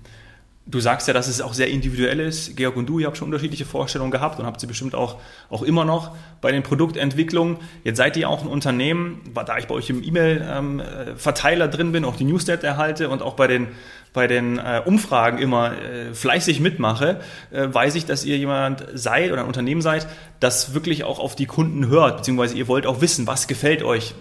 [0.65, 2.55] Du sagst ja, dass es auch sehr individuell ist.
[2.55, 5.17] Georg und du, ihr habt schon unterschiedliche Vorstellungen gehabt und habt sie bestimmt auch,
[5.49, 7.57] auch immer noch bei den Produktentwicklungen.
[7.83, 12.15] Jetzt seid ihr auch ein Unternehmen, da ich bei euch im E-Mail-Verteiler drin bin, auch
[12.15, 13.67] die Newsletter erhalte und auch bei den,
[14.13, 17.19] bei den äh, Umfragen immer äh, fleißig mitmache,
[17.51, 20.07] äh, weiß ich, dass ihr jemand seid oder ein Unternehmen seid,
[20.39, 24.15] das wirklich auch auf die Kunden hört, beziehungsweise ihr wollt auch wissen, was gefällt euch.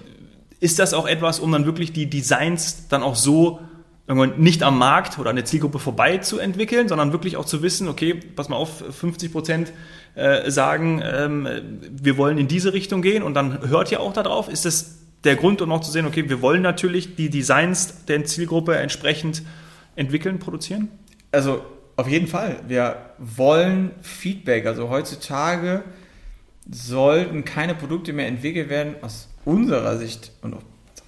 [0.58, 3.60] Ist das auch etwas, um dann wirklich die Designs dann auch so
[4.08, 7.88] nicht am Markt oder an der Zielgruppe vorbei zu entwickeln, sondern wirklich auch zu wissen,
[7.88, 9.72] okay, pass mal auf, 50 Prozent
[10.14, 11.48] äh, sagen, ähm,
[11.90, 14.48] wir wollen in diese Richtung gehen und dann hört ihr auch darauf.
[14.48, 18.24] Ist das der Grund, um auch zu sehen, okay, wir wollen natürlich die Designs der
[18.24, 19.42] Zielgruppe entsprechend
[19.94, 20.88] entwickeln, produzieren?
[21.30, 21.62] Also
[21.96, 22.60] auf jeden Fall.
[22.66, 24.66] Wir wollen Feedback.
[24.66, 25.84] Also heutzutage
[26.70, 30.62] sollten keine Produkte mehr entwickelt werden aus unserer Sicht und auch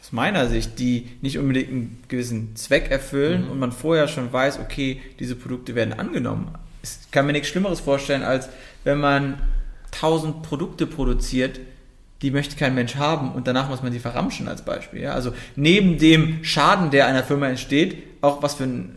[0.04, 3.50] aus meiner Sicht, die nicht unbedingt einen gewissen Zweck erfüllen mhm.
[3.50, 6.48] und man vorher schon weiß, okay, diese Produkte werden angenommen.
[6.82, 8.50] Ich kann mir nichts Schlimmeres vorstellen, als
[8.84, 9.38] wenn man
[9.92, 11.58] tausend Produkte produziert,
[12.20, 15.00] die möchte kein Mensch haben und danach muss man sie verramschen als Beispiel.
[15.00, 15.14] Ja?
[15.14, 18.96] Also neben dem Schaden, der einer Firma entsteht, auch was für einen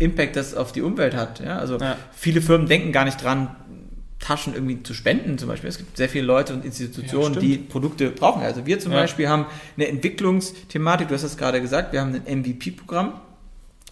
[0.00, 1.38] Impact das auf die Umwelt hat.
[1.38, 1.58] Ja?
[1.58, 1.96] Also ja.
[2.12, 3.54] viele Firmen denken gar nicht dran,
[4.20, 5.68] Taschen irgendwie zu spenden zum Beispiel.
[5.68, 8.42] Es gibt sehr viele Leute und Institutionen, ja, die Produkte brauchen.
[8.42, 8.98] Also wir zum ja.
[9.00, 13.12] Beispiel haben eine Entwicklungsthematik, du hast das gerade gesagt, wir haben ein MVP-Programm,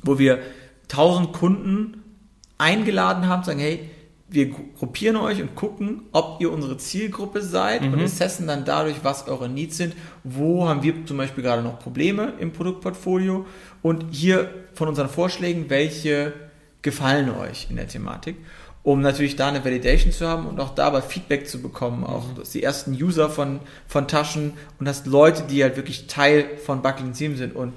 [0.03, 0.41] wo wir
[0.91, 2.03] 1000 Kunden
[2.59, 3.91] eingeladen haben, sagen, hey,
[4.29, 7.93] wir gruppieren euch und gucken, ob ihr unsere Zielgruppe seid Mhm.
[7.93, 9.95] und assessen dann dadurch, was eure Needs sind.
[10.25, 13.47] Wo haben wir zum Beispiel gerade noch Probleme im Produktportfolio
[13.83, 16.33] und hier von unseren Vorschlägen, welche
[16.83, 18.37] gefallen euch in der Thematik,
[18.87, 22.51] um natürlich da eine Validation zu haben und auch dabei Feedback zu bekommen, auch dass
[22.51, 27.12] die ersten User von, von Taschen und dass Leute, die halt wirklich Teil von Buckling
[27.12, 27.72] Team sind und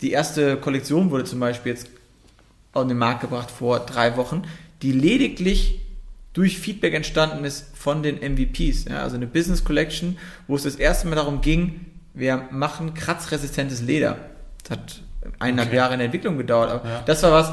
[0.00, 1.88] die erste Kollektion wurde zum Beispiel jetzt
[2.72, 4.44] auf den Markt gebracht vor drei Wochen,
[4.80, 5.80] die lediglich
[6.32, 8.86] durch Feedback entstanden ist von den MVPs.
[8.86, 10.16] Ja, also eine Business Collection,
[10.48, 14.16] wo es das erste Mal darum ging, wir machen kratzresistentes Leder.
[14.62, 15.02] Das hat
[15.40, 15.76] eineinhalb Okay.
[15.76, 16.70] Jahre in der Entwicklung gedauert.
[16.70, 17.02] Aber Ja.
[17.04, 17.52] das war was,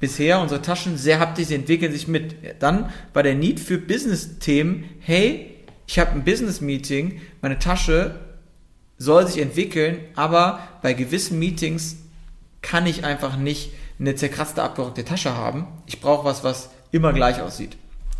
[0.00, 2.34] bisher unsere Taschen sehr haptisch, sie entwickeln sich mit.
[2.60, 5.54] Dann war der Need für Business-Themen, hey,
[5.86, 8.14] ich habe ein Business-Meeting, meine Tasche
[8.98, 11.96] soll sich entwickeln, aber bei gewissen Meetings
[12.62, 15.66] kann ich einfach nicht eine zerkratzte, abgerockte Tasche haben.
[15.86, 17.76] Ich brauche was, was immer gleich aussieht.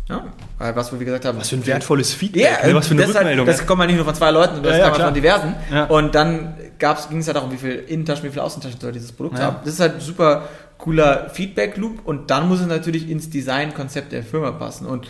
[0.07, 0.23] Ja,
[0.57, 1.37] was wir wie gesagt haben.
[1.37, 2.73] Was für ein wertvolles Feedback, Ja, ne?
[2.73, 3.45] was für eine das, halt, Rückmeldung.
[3.45, 5.07] das kommt man nicht nur von zwei Leuten, das Ja, ja, kann man klar.
[5.09, 5.55] von diversen.
[5.71, 5.85] Ja.
[5.85, 6.55] Und dann
[7.09, 9.57] ging es ja darum, wie viel Innentaschen, wie viel Außentaschen soll dieses Produkt haben.
[9.63, 10.47] Das ist halt super
[10.79, 14.87] cooler Feedback-Loop und dann muss es natürlich ins Designkonzept der Firma passen.
[14.87, 15.07] Und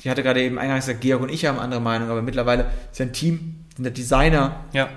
[0.00, 3.00] ich hatte gerade eben eingangs gesagt, Georg und ich haben andere Meinung, aber mittlerweile ist
[3.00, 4.88] ein Team, sind der Designer, ja.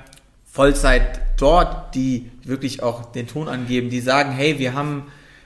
[0.46, 5.06] Vollzeit dort, die wirklich auch den Ton angeben, die sagen, hey, wir haben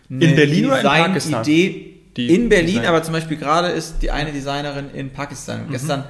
[0.09, 1.41] eine In Berlin oder in Pakistan?
[1.43, 5.67] Idee Die in Berlin, Design- aber zum Beispiel gerade ist die eine Designerin in Pakistan.
[5.67, 5.71] Mhm.
[5.71, 6.03] Gestern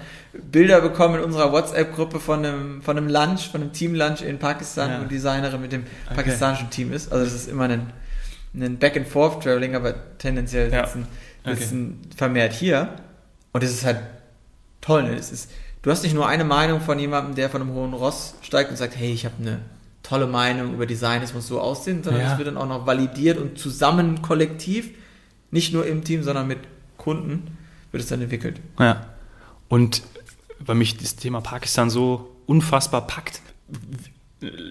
[0.51, 4.89] Bilder bekommen in unserer WhatsApp-Gruppe von einem, von einem Lunch, von einem Team-Lunch in Pakistan,
[4.89, 4.99] Ja.
[4.99, 6.15] wo die Designerin mit dem Okay.
[6.15, 7.11] pakistanischen Team ist.
[7.11, 7.91] Also das ist immer ein,
[8.61, 10.85] ein Back-and-Forth-Traveling, aber tendenziell Ja.
[10.85, 11.07] sitzen,
[11.43, 11.55] Okay.
[11.55, 12.95] sitzen vermehrt hier.
[13.53, 13.99] Und das ist halt
[14.81, 15.03] toll.
[15.03, 15.15] Ne?
[15.15, 18.35] Es ist, du hast nicht nur eine Meinung von jemandem, der von einem hohen Ross
[18.41, 19.59] steigt und sagt, hey, ich habe eine
[20.03, 22.31] tolle Meinung über Design, es muss so aussehen, sondern Ja.
[22.33, 24.91] es wird dann auch noch validiert und zusammen kollektiv,
[25.51, 26.59] nicht nur im Team, sondern mit
[26.97, 27.57] Kunden,
[27.91, 28.59] wird es dann entwickelt.
[28.79, 29.05] Ja.
[29.69, 30.03] Und
[30.59, 33.41] weil mich das Thema Pakistan so unfassbar packt.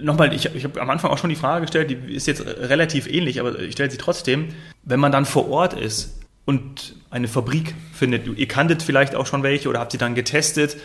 [0.00, 3.09] Nochmal, ich, ich habe am Anfang auch schon die Frage gestellt, die ist jetzt relativ
[3.09, 4.48] ähnlich, aber ich stelle sie trotzdem.
[4.85, 9.42] Wenn man dann vor Ort ist und eine Fabrik findet, ihr kanntet vielleicht auch schon
[9.42, 10.76] welche oder habt sie dann getestet,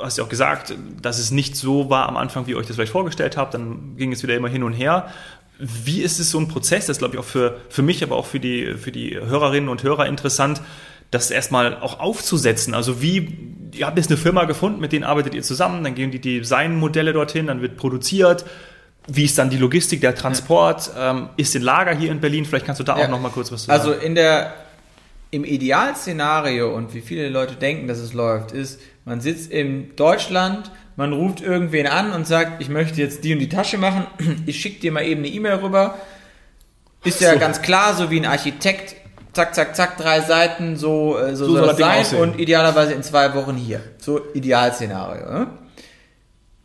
[0.00, 2.76] hast ja auch gesagt, dass es nicht so war am Anfang, wie ihr euch das
[2.76, 5.10] vielleicht vorgestellt habt, dann ging es wieder immer hin und her.
[5.58, 6.86] Wie ist es so ein Prozess?
[6.86, 9.68] Das ist, glaube ich, auch für, für mich, aber auch für die, für die Hörerinnen
[9.68, 10.60] und Hörer interessant,
[11.10, 12.74] das erstmal auch aufzusetzen.
[12.74, 13.38] Also wie,
[13.72, 17.12] ihr habt jetzt eine Firma gefunden, mit denen arbeitet ihr zusammen, dann gehen die Designmodelle
[17.12, 18.44] dorthin, dann wird produziert.
[19.10, 20.90] Wie ist dann die Logistik, der Transport?
[20.98, 22.44] Ähm, ist ein Lager hier in Berlin?
[22.44, 23.06] Vielleicht kannst du da Ja.
[23.06, 24.02] auch noch mal kurz was zu Also sagen.
[24.04, 24.52] in der,
[25.30, 30.70] im Idealszenario und wie viele Leute denken, dass es läuft, ist, man sitzt in Deutschland,
[30.96, 34.06] man ruft irgendwen an und sagt, ich möchte jetzt die und die Tasche machen,
[34.46, 35.96] ich schicke dir mal eben eine E-Mail rüber.
[37.04, 37.38] Ist ja So.
[37.38, 38.96] ganz klar, so wie ein Architekt,
[39.38, 42.22] zack, zack, zack, drei Seiten, so, äh, so, So soll soll das sein aussehen.
[42.22, 43.80] und idealerweise in zwei Wochen hier.
[43.98, 45.30] So Idealszenario.
[45.30, 45.46] Ne?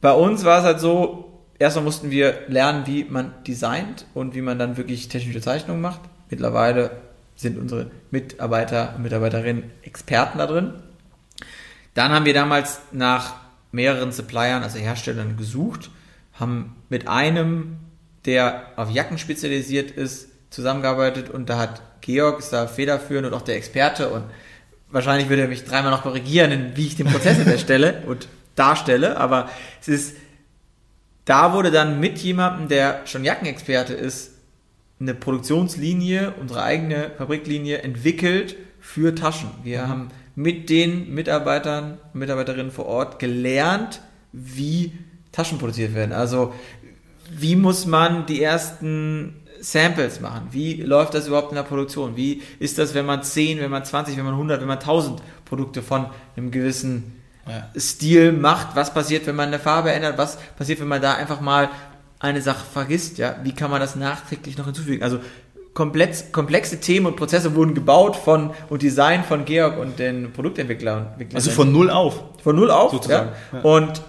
[0.02, 4.42] Bei uns war es halt so, erstmal mussten wir lernen, wie man designt und wie
[4.42, 6.02] man dann wirklich technische Zeichnungen macht.
[6.32, 6.90] Mittlerweile
[7.36, 10.74] sind unsere Mitarbeiter und Mitarbeiterinnen Experten da drin.
[11.94, 13.36] Dann haben wir damals nach
[13.72, 15.92] mehreren Suppliern, also Herstellern, gesucht,
[16.34, 17.78] haben mit einem,
[18.26, 23.42] der auf Jacken spezialisiert ist, zusammengearbeitet und da hat Georg ist da federführend und auch
[23.42, 24.24] der Experte und
[24.92, 29.18] wahrscheinlich würde er mich dreimal noch korrigieren, wie ich den Prozess jetzt erstelle und darstelle,
[29.18, 29.50] aber
[29.82, 30.16] es ist,
[31.26, 34.34] da wurde dann mit jemandem, der schon Jackenexperte ist,
[35.00, 39.50] eine Produktionslinie, unsere eigene Fabriklinie entwickelt für Taschen.
[39.64, 44.94] Wir haben mit den Mitarbeitern und Mitarbeiterinnen vor Ort gelernt, wie
[45.32, 46.12] Taschen produziert werden.
[46.12, 46.54] Also
[47.32, 50.50] wie muss man die ersten Samples machen?
[50.52, 52.16] Wie läuft das überhaupt in der Produktion?
[52.18, 55.22] Wie ist das, wenn man 10, wenn man 20, wenn man 100, wenn man 1000
[55.46, 57.70] Produkte von einem gewissen Ja.
[57.80, 58.76] Stil macht?
[58.76, 60.18] Was passiert, wenn man eine Farbe ändert?
[60.18, 61.70] Was passiert, wenn man da einfach mal
[62.20, 63.18] eine Sache vergisst?
[63.18, 65.02] Ja, wie kann man das nachträglich noch hinzufügen?
[65.04, 65.20] Also
[65.74, 71.08] komplex, komplexe Themen und Prozesse wurden gebaut von und Design von Georg und den Produktentwicklern.
[71.34, 72.22] Also von null auf.
[72.44, 73.58] Von null auf, Sozusagen, Ja.
[73.60, 73.64] ja.
[73.64, 74.02] Und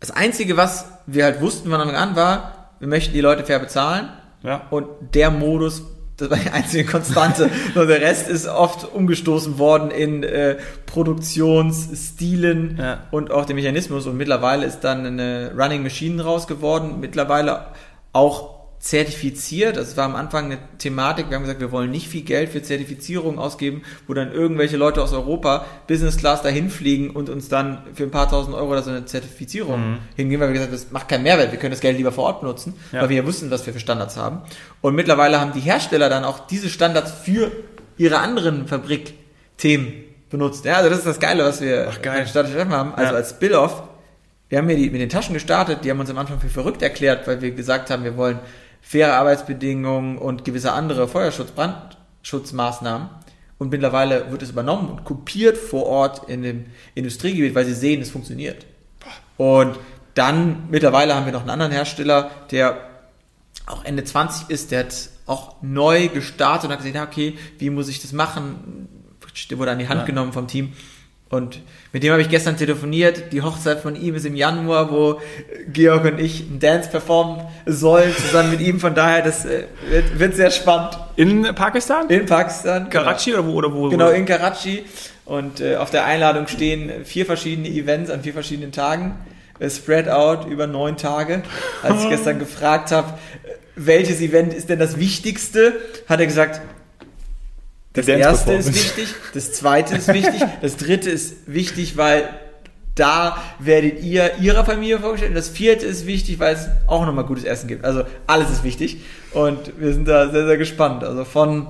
[0.00, 3.58] das Einzige, was wir halt wussten von Anfang an war, wir möchten die Leute fair
[3.58, 4.08] bezahlen.
[4.42, 4.62] Ja.
[4.70, 5.82] Und der Modus,
[6.16, 7.50] das war die einzige Konstante.
[7.74, 12.98] und der Rest ist oft umgestoßen worden in äh, Produktionsstilen Ja.
[13.10, 14.06] und auch den Mechanismus.
[14.06, 17.00] Und mittlerweile ist dann eine Running Machine raus geworden.
[17.00, 17.66] Mittlerweile
[18.12, 19.76] auch zertifiziert.
[19.76, 21.28] Das war am Anfang eine Thematik.
[21.28, 25.02] Wir haben gesagt, wir wollen nicht viel Geld für Zertifizierung ausgeben, wo dann irgendwelche Leute
[25.02, 28.82] aus Europa Business Class dahin fliegen und uns dann für ein paar tausend Euro da
[28.82, 29.98] so eine Zertifizierung mhm.
[30.16, 31.52] hingehen, weil wir gesagt haben, das macht keinen Mehrwert.
[31.52, 33.02] Wir können das Geld lieber vor Ort benutzen, ja.
[33.02, 34.42] weil wir ja wussten, was wir für Standards haben.
[34.80, 37.50] Und mittlerweile haben die Hersteller dann auch diese Standards für
[37.98, 39.92] ihre anderen Fabrikthemen
[40.30, 40.64] benutzt.
[40.64, 42.26] Ja, also das ist das Geile, was wir Ach, geil.
[42.26, 42.94] Stadt haben.
[42.94, 43.16] Also ja.
[43.16, 43.82] als Spill-Off
[44.48, 46.82] wir haben ja die, mit den Taschen gestartet, die haben uns am Anfang für verrückt
[46.82, 48.38] erklärt, weil wir gesagt haben, wir wollen
[48.86, 53.08] faire Arbeitsbedingungen und gewisse andere Feuerschutz, Brandschutzmaßnahmen.
[53.58, 58.00] Und mittlerweile wird es übernommen und kopiert vor Ort in dem Industriegebiet, weil sie sehen,
[58.00, 58.64] es funktioniert.
[59.38, 59.76] Und
[60.14, 62.76] dann mittlerweile haben wir noch einen anderen Hersteller, der
[63.66, 67.88] auch Ende 20 ist, der hat auch neu gestartet und hat gesagt, okay, wie muss
[67.88, 68.88] ich das machen?
[69.50, 70.06] Der wurde an die Hand ja.
[70.06, 70.74] genommen vom Team
[71.28, 71.60] und
[71.92, 73.32] mit dem habe ich gestern telefoniert.
[73.32, 75.20] Die Hochzeit von ihm ist im Januar, wo
[75.72, 78.78] Georg und ich einen Dance performen sollen, zusammen mit ihm.
[78.78, 80.96] Von daher, das äh, wird, wird sehr spannend.
[81.16, 82.08] In Pakistan?
[82.08, 82.90] In Pakistan.
[82.90, 83.42] Karachi genau.
[83.42, 83.54] oder wo?
[83.54, 84.84] Oder wo genau, in Karachi.
[85.24, 89.16] Und äh, auf der Einladung stehen vier verschiedene Events an vier verschiedenen Tagen.
[89.68, 91.42] Spread out über neun Tage.
[91.82, 93.14] Als ich gestern gefragt habe,
[93.74, 95.74] welches Event ist denn das wichtigste,
[96.08, 96.60] hat er gesagt,
[97.96, 102.28] das erste ist wichtig, das zweite ist wichtig, das dritte ist wichtig, weil
[102.94, 105.30] da werdet ihr ihrer Familie vorgestellt.
[105.30, 107.84] Und das vierte ist wichtig, weil es auch nochmal gutes Essen gibt.
[107.84, 109.02] Also alles ist wichtig.
[109.32, 111.04] Und wir sind da sehr, sehr gespannt.
[111.04, 111.66] Also von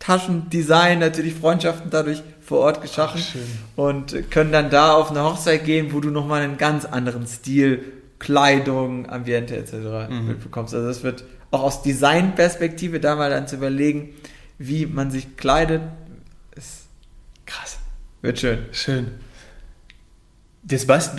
[0.00, 5.64] Taschendesign natürlich Freundschaften dadurch vor Ort geschaffen Ach, und können dann da auf eine Hochzeit
[5.64, 7.84] gehen, wo du nochmal einen ganz anderen Stil,
[8.18, 10.10] Kleidung, Ambiente etc.
[10.10, 10.26] Mhm.
[10.26, 10.74] mitbekommst.
[10.74, 14.10] Also das wird auch aus Designperspektive da mal dann zu überlegen,
[14.58, 15.82] wie man sich kleidet,
[16.54, 16.86] ist
[17.44, 17.78] krass.
[18.22, 18.58] Wird schön.
[18.72, 19.10] Schön.
[20.62, 21.12] Das was,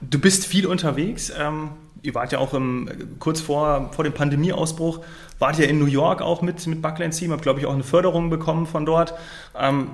[0.00, 1.32] du bist viel unterwegs.
[1.38, 1.70] Ähm,
[2.02, 2.88] ihr wart ja auch im,
[3.18, 5.00] kurz vor, vor dem Pandemieausbruch,
[5.38, 7.84] wart ja in New York auch mit, mit Buckland Team, habt, glaube ich, auch eine
[7.84, 9.14] Förderung bekommen von dort.
[9.58, 9.90] Ähm,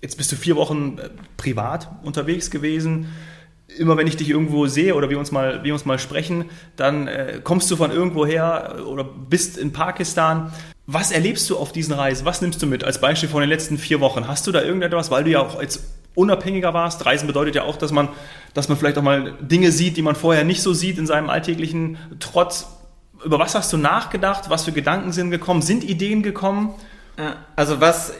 [0.00, 3.08] jetzt bist du vier Wochen äh, privat unterwegs gewesen
[3.78, 7.06] immer wenn ich dich irgendwo sehe oder wir uns mal, wir uns mal sprechen, dann
[7.06, 10.52] äh, kommst du von irgendwo her oder bist in Pakistan.
[10.86, 12.24] Was erlebst du auf diesen Reisen?
[12.24, 14.26] Was nimmst du mit als Beispiel von den letzten vier Wochen?
[14.26, 17.06] Hast du da irgendetwas, weil du ja auch jetzt unabhängiger warst?
[17.06, 18.08] Reisen bedeutet ja auch, dass man,
[18.54, 21.30] dass man vielleicht auch mal Dinge sieht, die man vorher nicht so sieht in seinem
[21.30, 22.66] alltäglichen Trotz.
[23.24, 24.50] Über was hast du nachgedacht?
[24.50, 25.62] Was für Gedanken sind gekommen?
[25.62, 26.74] Sind Ideen gekommen?
[27.54, 28.14] Also was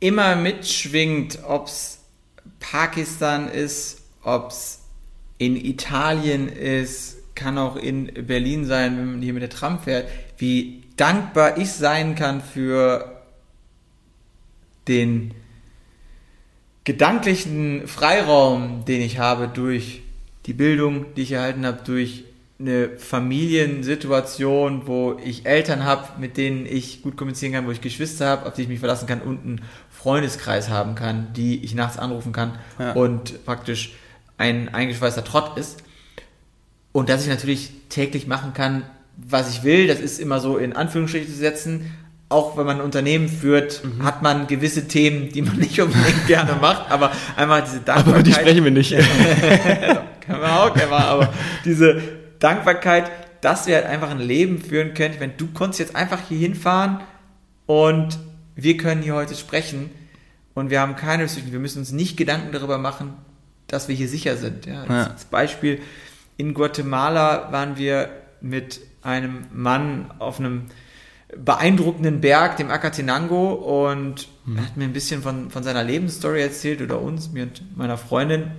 [0.00, 2.00] immer mitschwingt, ob es
[2.58, 4.85] Pakistan ist, ob es
[5.38, 10.08] in Italien ist, kann auch in Berlin sein, wenn man hier mit der Tram fährt,
[10.38, 13.22] wie dankbar ich sein kann für
[14.88, 15.34] den
[16.84, 20.02] gedanklichen Freiraum, den ich habe durch
[20.46, 22.24] die Bildung, die ich erhalten habe, durch
[22.58, 28.28] eine Familiensituation, wo ich Eltern habe, mit denen ich gut kommunizieren kann, wo ich Geschwister
[28.28, 31.98] habe, auf die ich mich verlassen kann und einen Freundeskreis haben kann, die ich nachts
[31.98, 32.92] anrufen kann ja.
[32.92, 33.92] und praktisch
[34.38, 35.82] ein eingeschweißter Trott ist.
[36.92, 38.84] Und dass ich natürlich täglich machen kann,
[39.16, 41.92] was ich will, das ist immer so in Anführungsstrichen zu setzen.
[42.28, 44.02] Auch wenn man ein Unternehmen führt, mhm.
[44.02, 48.14] hat man gewisse Themen, die man nicht unbedingt gerne macht, aber einfach diese Dankbarkeit.
[48.14, 48.90] Aber die sprechen wir nicht.
[50.20, 51.32] kann man auch gerne aber
[51.64, 52.02] diese
[52.38, 55.14] Dankbarkeit, dass wir halt einfach ein Leben führen können.
[55.14, 57.00] Ich meine, du konntest jetzt einfach hier hinfahren
[57.66, 58.18] und
[58.54, 59.90] wir können hier heute sprechen
[60.54, 61.52] und wir haben keine Restriktionen.
[61.52, 63.14] Wir müssen uns nicht Gedanken darüber machen,
[63.68, 64.66] dass wir hier sicher sind.
[64.66, 65.06] Ja, ja.
[65.08, 65.80] Als Beispiel,
[66.36, 70.66] in Guatemala waren wir mit einem Mann auf einem
[71.36, 76.80] beeindruckenden Berg, dem Acatenango, und er hat mir ein bisschen von, von seiner Lebensstory erzählt,
[76.80, 78.52] oder uns, mir und meiner Freundin.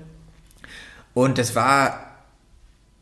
[1.13, 2.17] Und das war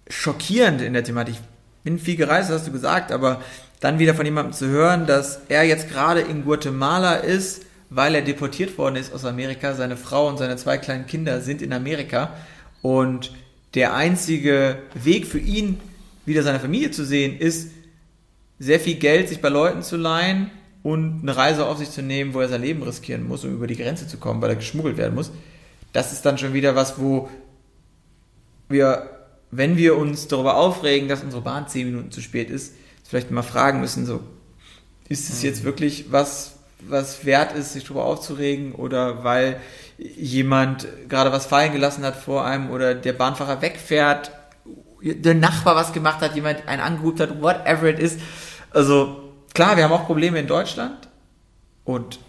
[0.08, 1.36] schockierend in der Thematik.
[1.36, 1.41] Ich
[1.84, 3.41] bin viel gereist, hast du gesagt, aber
[3.80, 8.21] dann wieder von jemandem zu hören, dass er jetzt gerade in Guatemala ist, weil er
[8.21, 9.74] deportiert worden ist aus Amerika.
[9.74, 12.34] Seine Frau und seine zwei kleinen Kinder sind in Amerika.
[12.82, 13.32] Und
[13.74, 15.80] der einzige Weg für ihn,
[16.26, 17.71] wieder seine Familie zu sehen, ist,
[18.60, 20.50] sehr viel Geld sich bei Leuten zu leihen
[20.84, 23.67] und eine Reise auf sich zu nehmen, wo er sein Leben riskieren muss, um über
[23.67, 25.32] die Grenze zu kommen, weil er geschmuggelt werden muss.
[25.93, 27.30] Das ist dann schon wieder was, wo
[28.69, 29.10] wir,
[29.52, 33.43] wenn wir uns darüber aufregen, dass unsere Bahn zehn Minuten zu spät ist, vielleicht mal
[33.43, 34.21] fragen müssen, so,
[35.10, 36.55] ist es jetzt wirklich was,
[36.89, 39.60] was wert ist, sich darüber aufzuregen oder weil
[39.98, 44.32] jemand gerade was fallen gelassen hat vor einem oder der Bahnfahrer wegfährt,
[45.02, 48.17] der Nachbar was gemacht hat, jemand einen angerufen hat, whatever it is.
[48.71, 51.08] Also klar, wir haben auch Probleme in Deutschland
[51.84, 52.19] und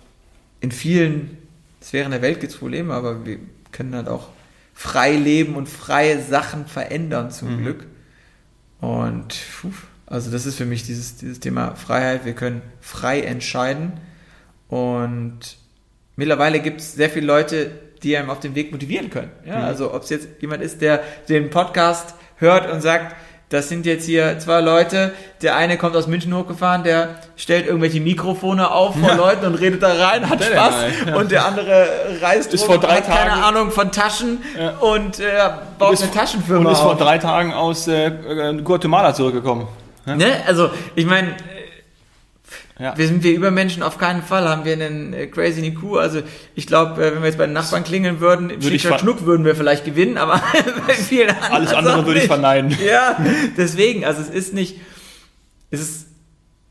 [0.60, 1.38] in vielen
[1.82, 3.38] Sphären der Welt gibt es Probleme, aber wir
[3.72, 4.28] können halt auch
[4.74, 7.62] frei leben und freie Sachen verändern zum mhm.
[7.62, 7.86] Glück.
[8.80, 9.70] Und puh,
[10.06, 12.24] Also das ist für mich dieses, dieses Thema Freiheit.
[12.24, 13.94] Wir können frei entscheiden.
[14.68, 15.38] Und
[16.16, 17.70] mittlerweile gibt es sehr viele Leute,
[18.02, 19.30] die einem auf dem Weg motivieren können.
[19.46, 19.64] Ja, Mhm.
[19.64, 23.14] Also ob es jetzt jemand ist, der den Podcast hört und sagt,
[23.48, 28.00] das sind jetzt hier zwei Leute, der eine kommt aus München hochgefahren, der stellt irgendwelche
[28.00, 29.14] Mikrofone auf vor Ja.
[29.14, 30.74] Leuten und redet da rein, hat Spaß
[31.06, 31.14] ja.
[31.16, 31.86] und der andere
[32.20, 34.42] reist Ist rum vor und drei hat keine Tagen- Ahnung von Taschen
[34.80, 35.24] und äh,
[35.78, 36.98] baut ist- eine Taschenfirma Und ist vor auf.
[36.98, 38.10] drei Tagen aus äh,
[38.64, 39.68] Guatemala zurückgekommen.
[40.06, 40.26] Ne?
[40.48, 41.28] Also ich meine,
[42.78, 42.96] Ja.
[42.96, 45.96] wir sind wir Übermenschen auf keinen Fall, haben wir einen äh, crazy IQ.
[45.96, 46.20] Also
[46.54, 49.24] ich glaube, äh, wenn wir jetzt bei den Nachbarn klingeln würden, im Würde ich Schnuck
[49.24, 50.42] würden wir vielleicht gewinnen, aber
[50.86, 52.76] bei vielen anderen Alles andere würde ich verneinen.
[52.86, 53.16] Ja,
[53.56, 54.76] deswegen, also es ist nicht,
[55.70, 56.06] es ist,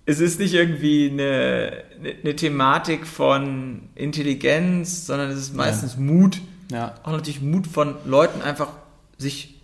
[0.05, 6.39] es ist nicht irgendwie eine, eine, eine Thematik von Intelligenz, sondern es ist meistens Mut.
[6.71, 8.69] Ja, Auch natürlich Mut von Leuten einfach
[9.17, 9.55] sich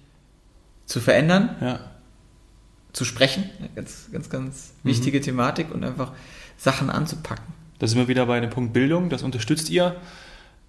[0.87, 1.79] zu verändern, ja.
[2.93, 3.49] Zu sprechen.
[3.59, 4.89] Eine Ganz, ganz, ganz Mhm.
[4.89, 6.11] wichtige Thematik und einfach
[6.57, 7.45] Sachen anzupacken.
[7.79, 9.95] Da sind wir wieder bei dem Punkt Bildung, das unterstützt ihr.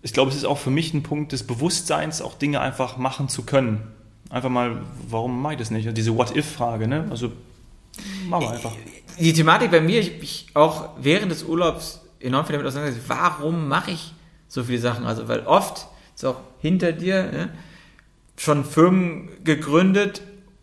[0.02, 3.28] Ich glaube, es ist auch für mich ein Punkt des Bewusstseins, auch Dinge einfach machen
[3.28, 3.82] zu können.
[4.30, 5.86] Einfach mal, warum mache ich das nicht?
[5.86, 7.06] Und Diese What-If-Frage, ne?
[7.10, 7.32] Also,
[8.28, 8.72] machen wir einfach.
[9.20, 13.68] Die Thematik bei mir, ich mich auch während des Urlaubs enorm viel damit auseinandergesetzt, warum
[13.68, 14.14] mache ich
[14.48, 15.04] so viele Sachen?
[15.04, 17.48] Also, weil oft ist auch hinter dir ne,
[18.38, 20.22] schon Firmen gegründet,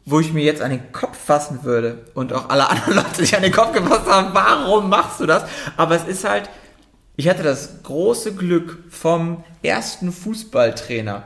[0.09, 3.35] wo ich mir jetzt an den Kopf fassen würde und auch alle anderen Leute sich
[3.35, 5.43] an den Kopf gefasst haben, warum machst du das?
[5.77, 6.49] Aber es ist halt,
[7.15, 11.23] ich hatte das große Glück vom ersten Fußballtrainer,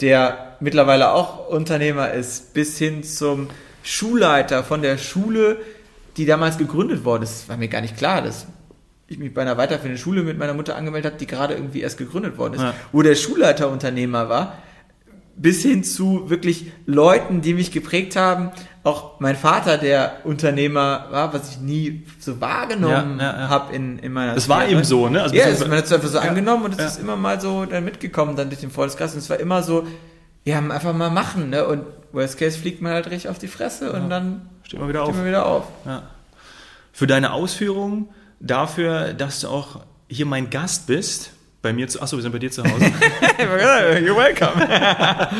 [0.00, 3.48] der mittlerweile auch Unternehmer ist, bis hin zum
[3.82, 5.58] Schulleiter von der Schule,
[6.16, 7.20] die damals gegründet wurde.
[7.20, 8.46] Das war mir gar nicht klar, dass
[9.06, 11.96] ich mich bei einer weiterführenden Schule mit meiner Mutter angemeldet habe, die gerade irgendwie erst
[11.96, 12.74] gegründet worden ist, Ja.
[12.92, 14.58] wo der Schulleiter Unternehmer war,
[15.38, 18.50] bis hin zu wirklich Leuten, die mich geprägt haben.
[18.84, 23.48] Auch mein Vater, der Unternehmer war, was ich nie so wahrgenommen Ja, ja, ja.
[23.48, 25.22] habe in, in meiner Das war eben so, ne?
[25.22, 27.64] Also ja, das, man hat es einfach so angenommen und es ist immer mal so
[27.64, 29.12] dann mitgekommen, dann durch den Freundeskreis.
[29.12, 29.86] Und es war immer so,
[30.44, 31.66] ja, einfach mal machen, ne?
[31.66, 35.02] Und worst case fliegt man halt richtig auf die Fresse und dann Steht mal wieder
[35.02, 35.08] auf.
[35.08, 35.64] steht man wieder auf.
[36.92, 38.08] Für deine Ausführungen,
[38.40, 41.30] dafür, dass du auch hier mein Gast bist,
[41.62, 42.84] bei mir zu, achso, wir sind bei dir zu Hause.
[43.38, 45.28] You're welcome.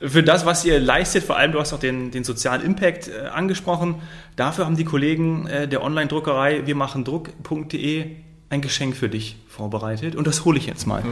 [0.00, 3.28] Für das, was ihr leistet, vor allem du hast auch den, den sozialen Impact äh,
[3.28, 4.02] angesprochen,
[4.36, 8.16] dafür haben die Kollegen äh, der Online-Druckerei wir machen Druck.de
[8.48, 11.02] ein Geschenk für dich vorbereitet und das hole ich jetzt mal.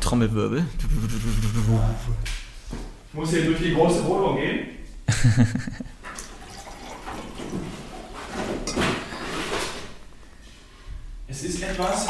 [0.00, 0.64] Trommelwirbel.
[3.08, 4.68] Ich muss hier durch die große Wohnung gehen.
[11.28, 12.06] es ist etwas.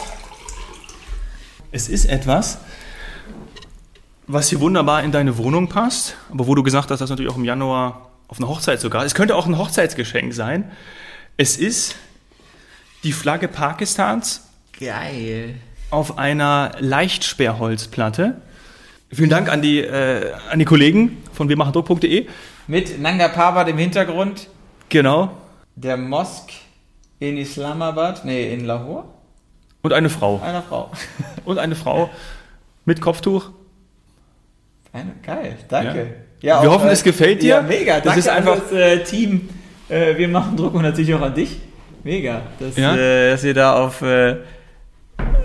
[1.72, 2.58] Es ist etwas,
[4.26, 7.36] was hier wunderbar in deine Wohnung passt, aber wo du gesagt hast, das natürlich auch
[7.36, 9.04] im Januar auf eine Hochzeit sogar.
[9.04, 10.70] Es könnte auch ein Hochzeitsgeschenk sein.
[11.36, 11.96] Es ist
[13.04, 14.48] die Flagge Pakistans
[14.78, 15.54] Geil.
[15.90, 18.40] auf einer Leichtsperrholzplatte.
[19.10, 22.26] Vielen Dank an die, äh, an die Kollegen von wirmachendruck.de.
[22.66, 24.48] Mit Nanga Parbat im Hintergrund.
[24.88, 25.36] Genau.
[25.76, 26.50] Der Mosk
[27.20, 29.04] in Islamabad, nee, in Lahore.
[29.86, 30.40] Und eine Frau.
[30.44, 30.90] Einer Frau.
[31.44, 32.10] Und eine Frau
[32.84, 33.50] mit Kopftuch.
[34.92, 36.14] Eine, geil, danke.
[36.40, 37.48] Wir auch, hoffen, es gefällt dir.
[37.56, 37.94] Ja, mega.
[38.00, 39.48] Das Danke ist einfach- das äh, Team.
[39.88, 41.58] Äh, wir machen Druck und natürlich auch an dich.
[42.02, 42.96] Mega, dass, Ja.
[42.96, 44.36] äh, dass ihr da auf, äh,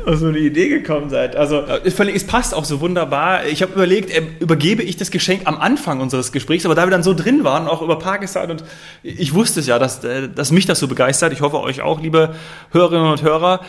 [0.05, 1.35] auf so eine Idee gekommen seid.
[1.35, 3.45] Also, Ja, völlig- Es passt auch so wunderbar.
[3.45, 6.91] Ich habe überlegt, äh, übergebe ich das Geschenk am Anfang unseres Gesprächs, aber da wir
[6.91, 8.63] dann so drin waren, auch über Pakistan und
[9.03, 11.33] ich wusste es ja, dass, äh, dass mich das so begeistert.
[11.33, 12.33] Ich hoffe euch auch, liebe
[12.71, 13.61] Hörerinnen und Hörer.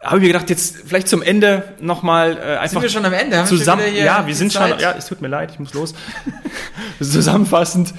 [0.00, 3.12] Habe ich mir gedacht, jetzt vielleicht zum Ende nochmal äh, einfach sind wir schon am
[3.12, 3.44] Ende?
[3.46, 3.82] Zusammen.
[3.94, 4.70] ja, wir sind Zeit?
[4.70, 4.80] schon.
[4.80, 5.94] Ja, es tut mir leid, ich muss los.
[7.00, 7.94] Zusammenfassend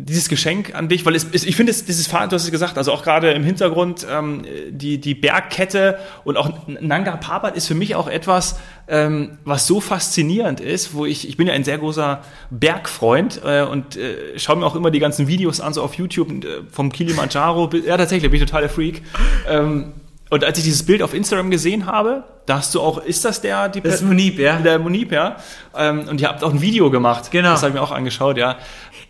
[0.00, 2.52] dieses Geschenk an dich, weil es, es ich finde, es, dieses Fahrrad, du hast es
[2.52, 7.66] gesagt, also auch gerade im Hintergrund ähm, die die Bergkette und auch Nanga Parbat ist
[7.66, 11.64] für mich auch etwas, ähm, was so faszinierend ist, wo ich ich bin ja ein
[11.64, 15.82] sehr großer Bergfreund äh, und äh, schaue mir auch immer die ganzen Videos an so
[15.82, 17.68] auf YouTube äh, vom Kilimanjaro.
[17.84, 19.02] Ja, tatsächlich bin ich total der Freak.
[19.48, 19.94] Ähm,
[20.30, 23.40] und als ich dieses Bild auf Instagram gesehen habe, da hast du auch, ist das
[23.40, 24.56] der, die das ist Munib, ja?
[24.56, 25.36] der Munib, ja.
[25.74, 27.30] Ähm, und ihr habt auch ein Video gemacht.
[27.30, 27.50] Genau.
[27.50, 28.56] Das habe ich mir auch angeschaut, ja.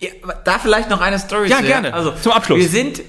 [0.01, 0.11] ja
[0.45, 1.93] da vielleicht noch eine Story Ja, zu, gerne.
[1.93, 2.59] Also, Zum Abschluss.
[2.59, 3.03] Wir sind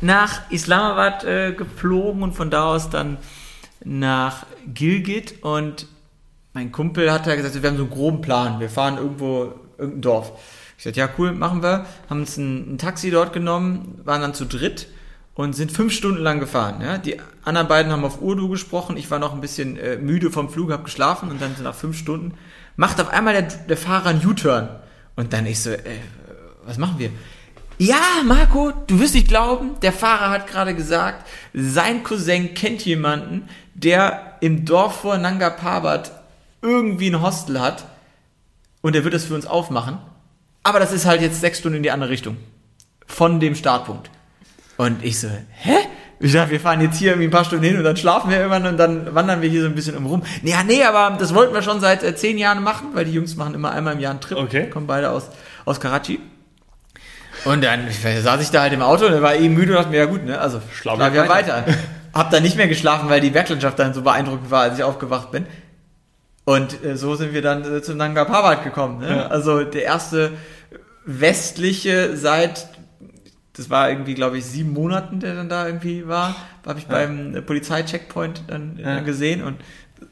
[0.00, 3.18] nach Islamabad äh, geflogen und von da aus dann
[3.84, 5.86] nach Gilgit und
[6.54, 8.60] mein Kumpel hat ja gesagt, wir haben so einen groben Plan.
[8.60, 10.32] Wir fahren irgendwo, irgendein Dorf.
[10.78, 11.84] Ich sagte, ja cool, machen wir.
[12.08, 14.86] Haben uns ein, ein Taxi dort genommen, waren dann zu dritt
[15.34, 16.80] und sind fünf Stunden lang gefahren.
[16.80, 16.98] Ja?
[16.98, 18.96] Die anderen beiden haben auf Urdu gesprochen.
[18.96, 21.98] Ich war noch ein bisschen äh, müde vom Flug, habe geschlafen und dann nach fünf
[21.98, 22.34] Stunden
[22.76, 24.68] macht auf einmal der, der Fahrer einen U-Turn.
[25.16, 25.80] Und dann ich so, äh,
[26.64, 27.10] was machen wir?
[27.78, 33.48] Ja, Marco, du wirst nicht glauben, der Fahrer hat gerade gesagt, sein Cousin kennt jemanden,
[33.74, 36.12] der im Dorf vor Nanga Parbat
[36.62, 37.84] irgendwie ein Hostel hat
[38.80, 39.98] und der wird das für uns aufmachen.
[40.62, 42.36] Aber das ist halt jetzt sechs Stunden in die andere Richtung.
[43.06, 44.08] Von dem Startpunkt.
[44.76, 45.76] Und ich so, hä?
[46.20, 48.38] Ich dachte, wir fahren jetzt hier irgendwie ein paar Stunden hin und dann schlafen wir
[48.38, 50.22] irgendwann und dann wandern wir hier so ein bisschen um rum.
[50.42, 53.36] Ja, nee, aber das wollten wir schon seit äh, zehn Jahren machen, weil die Jungs
[53.36, 54.38] machen immer einmal im Jahr einen Trip.
[54.38, 54.70] Okay.
[54.70, 55.28] Kommen beide aus,
[55.64, 56.20] aus Karachi.
[57.44, 59.90] Und dann saß ich da halt im Auto und er war eben müde und dachte
[59.90, 61.64] mir, ja gut, ne, also Schlafen wir wir weiter.
[62.14, 65.30] Hab dann nicht mehr geschlafen, weil die Berglandschaft dann so beeindruckend war, als ich aufgewacht
[65.30, 65.46] bin.
[66.44, 69.00] Und äh, so sind wir dann äh, zum Nanga Parbat gekommen.
[69.00, 69.08] Ne?
[69.08, 69.26] Ja.
[69.26, 70.32] Also der erste
[71.04, 72.68] westliche seit,
[73.56, 76.34] das war irgendwie, glaube ich, sieben Monaten, der dann da irgendwie war,
[76.66, 78.96] habe ich beim äh, Polizeicheckpoint dann, Ja.
[78.96, 79.42] dann gesehen.
[79.42, 79.56] Und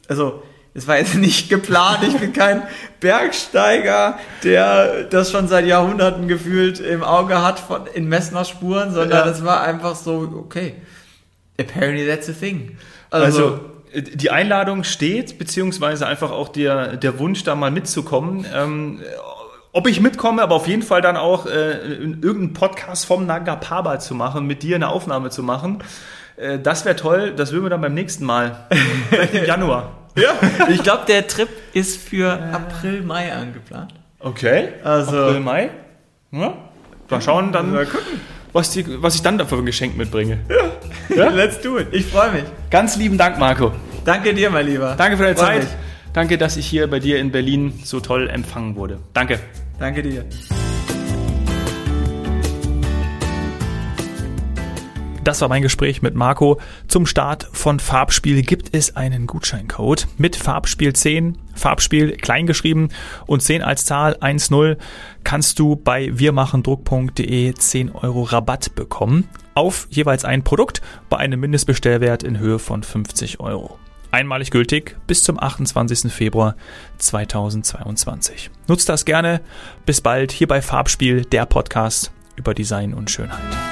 [0.09, 0.43] also
[0.75, 1.99] es war jetzt nicht geplant.
[2.07, 2.63] Ich bin kein
[3.01, 9.27] Bergsteiger, der das schon seit Jahrhunderten gefühlt im Auge hat von, in Messner Spuren, sondern
[9.27, 9.33] Ja.
[9.33, 10.75] es war einfach so, okay,
[11.59, 12.77] apparently that's a thing.
[13.11, 13.61] Also,
[13.93, 18.47] äh, die Einladung steht, beziehungsweise einfach auch der, der Wunsch, da mal mitzukommen.
[18.55, 19.01] Ähm,
[19.73, 23.57] ob ich mitkomme, aber auf jeden Fall dann auch äh, in irgendeinen Podcast vom Nanga
[23.57, 25.83] Parbat zu machen, mit dir eine Aufnahme zu machen.
[26.37, 28.67] Äh, das wäre toll, das würden wir dann beim nächsten Mal.
[29.11, 29.93] Vielleicht im Januar.
[30.17, 30.33] ja,
[30.69, 33.95] ich glaube, der Trip ist für April, Mai angeplant.
[34.21, 34.69] Okay.
[34.85, 35.71] Also- April, Mai.
[36.33, 36.55] Ja.
[37.11, 38.21] Mal schauen dann, Mal gucken.
[38.55, 40.39] was, die, was ich dann dafür ein Geschenk mitbringe.
[41.11, 41.89] Let's do it.
[41.93, 42.45] Ich freue mich.
[42.71, 43.73] Ganz lieben Dank, Marco.
[44.07, 44.95] Danke dir, mein Lieber.
[44.97, 45.59] Danke für deine Freu Zeit.
[45.65, 45.69] mich.
[46.15, 48.99] Danke, dass ich hier bei dir in Berlin so toll empfangen wurde.
[49.13, 49.41] Danke.
[49.83, 50.25] Danke dir.
[55.25, 56.61] Das war mein Gespräch mit Marco.
[56.87, 62.91] Zum Start von Farbspiel gibt es einen Gutscheincode mit Farbspiel 10, Farbspiel kleingeschrieben
[63.27, 64.77] und 10 als Zahl 1.0
[65.25, 70.81] kannst du bei wirmachendruck.de 10 Euro Rabatt bekommen auf jeweils ein Produkt
[71.11, 73.81] bei einem Mindestbestellwert in Höhe von 50 Euro.
[74.13, 76.13] Einmalig gültig bis zum 28.
[76.13, 76.55] Februar
[76.99, 78.51] 2022.
[78.69, 79.41] Nutzt das gerne.
[79.87, 83.72] Bis bald hier bei Farbspiel, der Podcast über Design und Schönheit.